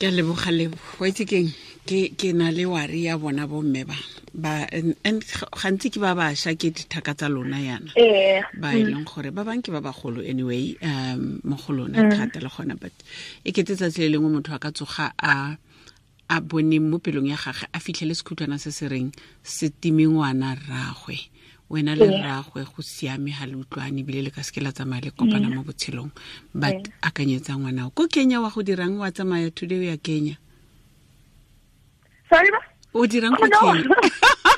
Ke 0.00 0.08
a 0.08 0.10
leboga 0.10 0.48
lebo 0.48 0.80
wa 0.98 1.06
itse 1.12 1.28
keng 1.28 1.52
ke 1.84 2.32
na 2.32 2.48
le 2.48 2.64
wari 2.64 3.04
ya 3.04 3.18
bona 3.20 3.44
bomme 3.46 3.84
ba. 3.84 3.96
Ba 4.32 4.64
and 4.72 5.20
gantsi 5.60 5.92
ke 5.92 6.00
ba 6.00 6.16
bašwa 6.16 6.56
ke 6.56 6.72
dithaka 6.72 7.12
tsa 7.12 7.28
lona 7.28 7.60
yana 7.60 7.92
ba 8.56 8.72
e 8.72 8.80
leng 8.80 9.04
gore 9.04 9.28
ba 9.28 9.44
bang 9.44 9.60
ke 9.60 9.68
ba 9.68 9.84
bagolo 9.84 10.24
anyway 10.24 10.72
um 10.80 11.40
mo 11.44 11.56
go 11.60 11.74
lona 11.76 12.08
thata 12.08 12.40
le 12.40 12.48
gona 12.48 12.80
but 12.80 12.94
e 13.44 13.52
kete 13.52 13.76
tsatsi 13.76 14.08
le 14.08 14.16
lengwe 14.16 14.40
motho 14.40 14.54
a 14.54 14.58
ka 14.62 14.70
tsoga 14.72 15.12
a 15.20 15.58
a 16.30 16.40
bone 16.40 16.78
mo 16.80 16.96
pelong 17.02 17.28
ya 17.28 17.36
gage 17.36 17.66
a 17.74 17.78
fitlhele 17.82 18.14
sekhutlwana 18.14 18.56
se 18.56 18.70
se 18.70 18.86
reng 18.88 19.10
se 19.42 19.68
time 19.68 20.06
ngwana 20.06 20.54
rragwe 20.54 21.18
wena 21.70 21.94
le 21.94 22.06
rragwe 22.06 22.64
go 22.64 22.82
siame 22.82 23.30
ga 23.30 23.46
le 23.46 23.56
utlwane 23.56 24.00
ebile 24.00 24.22
le 24.22 24.30
ka 24.30 24.42
seke 24.42 24.60
la 24.60 24.72
tsamaya 24.72 25.04
le 25.04 25.10
kopana 25.10 25.48
mo 25.48 25.62
botshelong. 25.62 26.10
But 26.54 26.90
akanyetsa 27.02 27.54
ngwanao 27.56 27.94
ko 27.94 28.06
kenya 28.08 28.40
wa 28.40 28.50
go 28.50 28.62
dirang 28.62 28.98
wa 28.98 29.10
tsamaya 29.10 29.54
today 29.54 29.78
o 29.78 29.82
ya 29.82 29.96
kenya? 29.96 30.36
Sorry, 32.28 32.50
o 32.94 33.06
dirang 33.06 33.36
ko 33.38 33.46
oh, 33.46 33.72
kenya? 33.72 33.86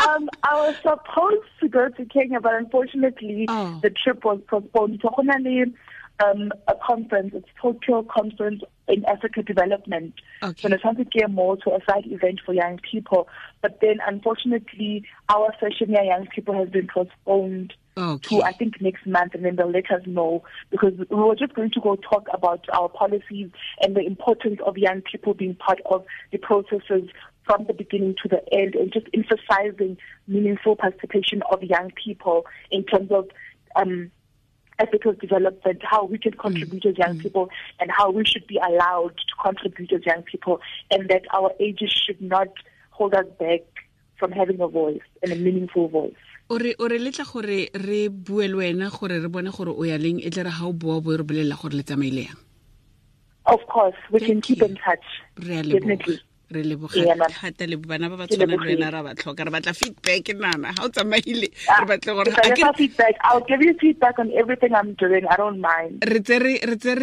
Um, 0.00 0.30
I 0.42 0.54
was 0.54 0.76
supposed 0.82 1.46
to 1.60 1.68
go 1.68 1.88
to 1.88 2.04
Kenya, 2.06 2.40
but 2.40 2.54
unfortunately, 2.54 3.44
Oh. 3.48 3.78
the 3.82 3.90
trip 3.90 4.24
was 4.24 4.40
postponed. 4.48 4.98
So, 5.02 5.10
um, 6.22 6.52
a 6.68 6.74
conference, 6.74 7.32
it's 7.34 7.48
Tokyo 7.60 8.02
Conference 8.02 8.62
in 8.88 9.04
Africa 9.04 9.42
Development. 9.42 10.14
Okay. 10.42 10.68
So, 10.68 10.74
it's 10.74 10.82
something 10.82 11.06
came 11.06 11.34
more 11.34 11.56
to 11.58 11.70
a 11.70 11.78
side 11.88 12.06
event 12.06 12.40
for 12.44 12.52
young 12.52 12.78
people. 12.78 13.28
But 13.62 13.78
then, 13.80 13.98
unfortunately, 14.06 15.04
our 15.28 15.52
session 15.60 15.88
here, 15.88 16.02
young 16.02 16.26
people, 16.34 16.54
has 16.54 16.68
been 16.68 16.88
postponed 16.92 17.74
okay 17.96 18.28
to 18.28 18.42
I 18.42 18.52
think 18.52 18.80
next 18.80 19.06
month, 19.06 19.34
and 19.34 19.44
then 19.44 19.56
they'll 19.56 19.70
let 19.70 19.90
us 19.90 20.02
know 20.06 20.42
because 20.70 20.94
we 20.98 21.16
were 21.16 21.36
just 21.36 21.54
going 21.54 21.70
to 21.72 21.80
go 21.80 21.96
talk 21.96 22.26
about 22.32 22.64
our 22.72 22.88
policies 22.88 23.50
and 23.80 23.96
the 23.96 24.00
importance 24.00 24.60
of 24.64 24.78
young 24.78 25.02
people 25.02 25.34
being 25.34 25.54
part 25.54 25.80
of 25.86 26.04
the 26.32 26.38
processes 26.38 27.08
from 27.44 27.64
the 27.66 27.74
beginning 27.74 28.14
to 28.22 28.28
the 28.28 28.42
end, 28.52 28.74
and 28.74 28.92
just 28.92 29.06
emphasizing 29.14 29.96
meaningful 30.28 30.76
participation 30.76 31.42
of 31.50 31.62
young 31.62 31.90
people 32.02 32.46
in 32.70 32.84
terms 32.84 33.10
of. 33.10 33.28
Um, 33.76 34.10
ethical 34.80 35.12
development, 35.24 35.80
how 35.84 36.02
we 36.04 36.18
can 36.18 36.32
contribute 36.32 36.84
as 36.86 36.96
young 36.98 37.16
mm. 37.16 37.22
people, 37.22 37.50
and 37.80 37.90
how 37.90 38.10
we 38.10 38.24
should 38.24 38.46
be 38.46 38.58
allowed 38.68 39.14
to 39.30 39.34
contribute 39.46 39.92
as 39.92 40.04
young 40.06 40.22
people, 40.22 40.60
and 40.90 41.08
that 41.10 41.22
our 41.38 41.50
ages 41.60 41.92
should 42.04 42.20
not 42.20 42.48
hold 42.90 43.14
us 43.14 43.26
back 43.38 43.62
from 44.18 44.32
having 44.32 44.60
a 44.60 44.68
voice 44.68 45.06
and 45.22 45.32
a 45.32 45.36
meaningful 45.36 45.88
voice. 45.88 46.22
o 46.50 46.58
re 46.58 46.74
o 46.82 46.86
re 46.90 46.98
letla 46.98 47.24
gore 47.32 47.58
re 47.86 48.08
bue 48.08 48.46
le 48.50 48.56
wena 48.60 48.90
gore 48.90 49.16
re 49.24 49.28
bone 49.34 49.50
gore 49.56 49.70
o 49.70 49.84
ya 49.86 49.96
leng 50.04 50.18
e 50.18 50.30
tle 50.34 50.42
re 50.48 50.50
ga 50.50 50.64
o 50.66 50.72
boa 50.72 50.96
bo 51.00 51.14
re 51.20 51.22
bolelela 51.28 51.54
gore 51.60 51.76
le 51.78 51.84
tsamaile 51.86 52.24
yang 52.28 52.40
Of 53.46 53.62
course, 53.74 53.96
we 54.12 54.20
can 54.20 54.40
keep 54.40 54.58
you. 54.58 54.66
in 54.66 54.74
touch. 54.76 55.06
re 55.46 55.54
a 55.58 55.62
Definitely. 55.62 56.18
leboga 56.18 56.29
re 56.50 56.62
leboga 56.66 56.98
thata 57.30 57.66
le 57.70 57.76
bana 57.76 58.10
ba 58.10 58.16
ba 58.20 58.26
tshwana 58.26 58.58
le 58.58 58.66
wena 58.66 58.90
ra 58.90 59.02
ba 59.06 59.14
tlhoka 59.14 59.44
re 59.46 59.50
batla 59.54 59.72
feedback 59.80 60.34
nana 60.34 60.74
ga 60.74 60.82
o 60.84 60.88
tsamaile 60.90 61.48
Ah, 61.70 61.80
re 61.82 61.86
batle 61.94 62.10
gore 62.18 62.28
if 62.30 62.38
I 62.42 62.50
a 62.50 62.54
get 62.56 62.66
ke- 62.74 62.76
feedback, 62.78 63.14
I'll 63.22 63.44
give 63.46 63.62
you 63.62 63.74
feedback 63.80 64.18
on 64.18 64.32
everything 64.34 64.74
I'm 64.74 64.94
doing. 64.94 65.24
I 65.30 65.36
don't 65.36 65.60
mind. 65.60 66.02
re 66.02 66.18
tse 66.20 66.38
re 66.42 66.58
re 66.66 66.76
tse 66.76 66.94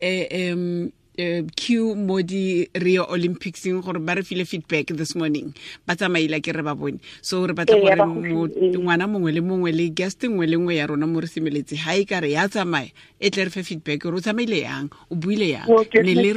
em 0.00 0.92
eh, 1.18 1.42
q 1.56 1.94
mo 1.98 2.22
di 2.22 2.68
rio 2.78 3.02
olympicseng 3.10 3.80
gore 3.82 3.98
ba 3.98 4.14
re 4.14 4.22
file 4.22 4.44
feedback 4.44 4.92
this 4.94 5.16
morning. 5.18 5.50
Ba 5.86 5.96
tsamaile 5.98 6.38
ke 6.44 6.52
re 6.54 6.62
ba 6.62 6.74
bone. 6.78 7.00
So 7.22 7.42
re 7.48 7.54
batla 7.58 7.74
gore 7.80 7.96
ba 7.96 8.06
mo- 8.06 8.20
gofile, 8.46 8.54
ee. 8.54 8.78
ngwana 8.78 9.08
mongwe 9.10 9.32
le 9.34 9.40
mongwe 9.40 9.72
le 9.72 9.88
guest 9.90 10.22
nngwe 10.22 10.46
le 10.46 10.56
nngwe 10.60 10.76
ya 10.78 10.86
rona 10.86 11.06
mo 11.10 11.18
re 11.20 11.26
semeletse 11.26 11.74
ga 11.74 11.96
e 11.98 12.04
ka 12.04 12.20
re 12.22 12.30
ya 12.36 12.46
tsamaya 12.48 12.92
e 13.18 13.30
tle 13.30 13.44
re 13.44 13.50
fe 13.50 13.62
feedback. 13.66 13.98
Gore 14.04 14.16
o 14.16 14.20
tsamaile 14.20 14.60
yang? 14.62 14.92
O 15.10 15.16
buile 15.16 15.48
yang? 15.58 15.66
Ne 16.04 16.14
le 16.14 16.30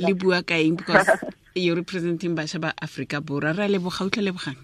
le 0.00 0.12
bua 0.18 0.42
kaeng 0.42 0.74
because 0.76 1.06
you're 1.56 1.76
representing 1.76 2.34
bašwa 2.36 2.60
ba 2.60 2.70
aforika 2.76 3.20
borwa 3.20 3.52
re 3.56 3.64
a 3.64 3.68
leboga 3.68 4.04
utlwa 4.04 4.22
lebogang 4.30 4.56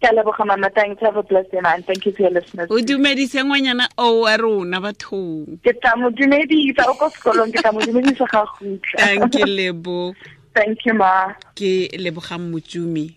Ke 0.00 0.08
leboga, 0.16 0.46
Mama. 0.46 0.70
Thanks. 0.74 1.02
Have 1.02 1.16
a 1.18 1.22
blessed 1.22 1.50
day, 1.52 1.60
man. 1.60 1.82
Thank 1.82 2.06
you 2.06 2.12
to 2.12 2.22
your 2.22 2.30
listeners. 2.32 2.70
o 2.70 2.80
dumedise 2.80 3.36
ngwanyana 3.44 3.84
o 3.98 4.20
wa 4.24 4.36
rona 4.36 4.80
bathong 4.80 5.60
Ke 5.62 5.74
tla 5.76 5.92
mo 5.96 6.08
dumedisa 6.10 6.88
o 6.88 6.94
ko 6.96 7.10
sekolong 7.12 7.52
ke 7.52 7.60
tla 7.60 7.72
mo 7.72 7.80
dumedisa 7.84 8.24
ga 8.32 8.46
gutla. 8.48 8.96
tanke 8.96 9.44
lebo 9.58 10.14
Thank 10.56 10.86
you, 10.86 10.94
ma. 10.94 11.34
ke 11.54 11.92
lebogang 12.00 12.48
motsumi 12.50 13.12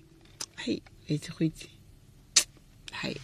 hai 0.67 0.81
etse 1.07 1.31
go 1.31 1.45
itse 1.47 1.71
hai 2.99 3.15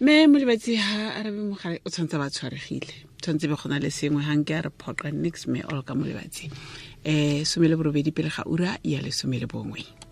me 0.00 0.26
molebatsi 0.30 0.76
ha 0.78 1.18
a 1.18 1.22
rebe 1.26 1.42
mogale 1.50 1.80
o 1.84 1.90
tshwanetse 1.90 2.14
ba 2.20 2.30
tshwaregile 2.30 2.94
tshwanetse 3.20 3.48
be 3.50 3.56
gona 3.58 3.82
le 3.82 3.90
sengwe 3.90 4.22
ganke 4.22 4.54
a 4.54 4.62
re 4.62 4.70
phoqa 4.70 5.10
nix 5.12 5.46
me 5.50 5.60
all 5.66 5.82
ka 5.82 5.94
molebatsi 5.98 6.46
um 6.48 6.95
some 7.44 7.68
le 7.68 7.76
borobedi 7.76 8.10
pele 8.12 8.28
ga 8.28 8.42
ura 8.46 8.78
ya 8.82 9.00
lesome 9.00 9.38
le 9.38 9.46
bongwe 9.46 10.05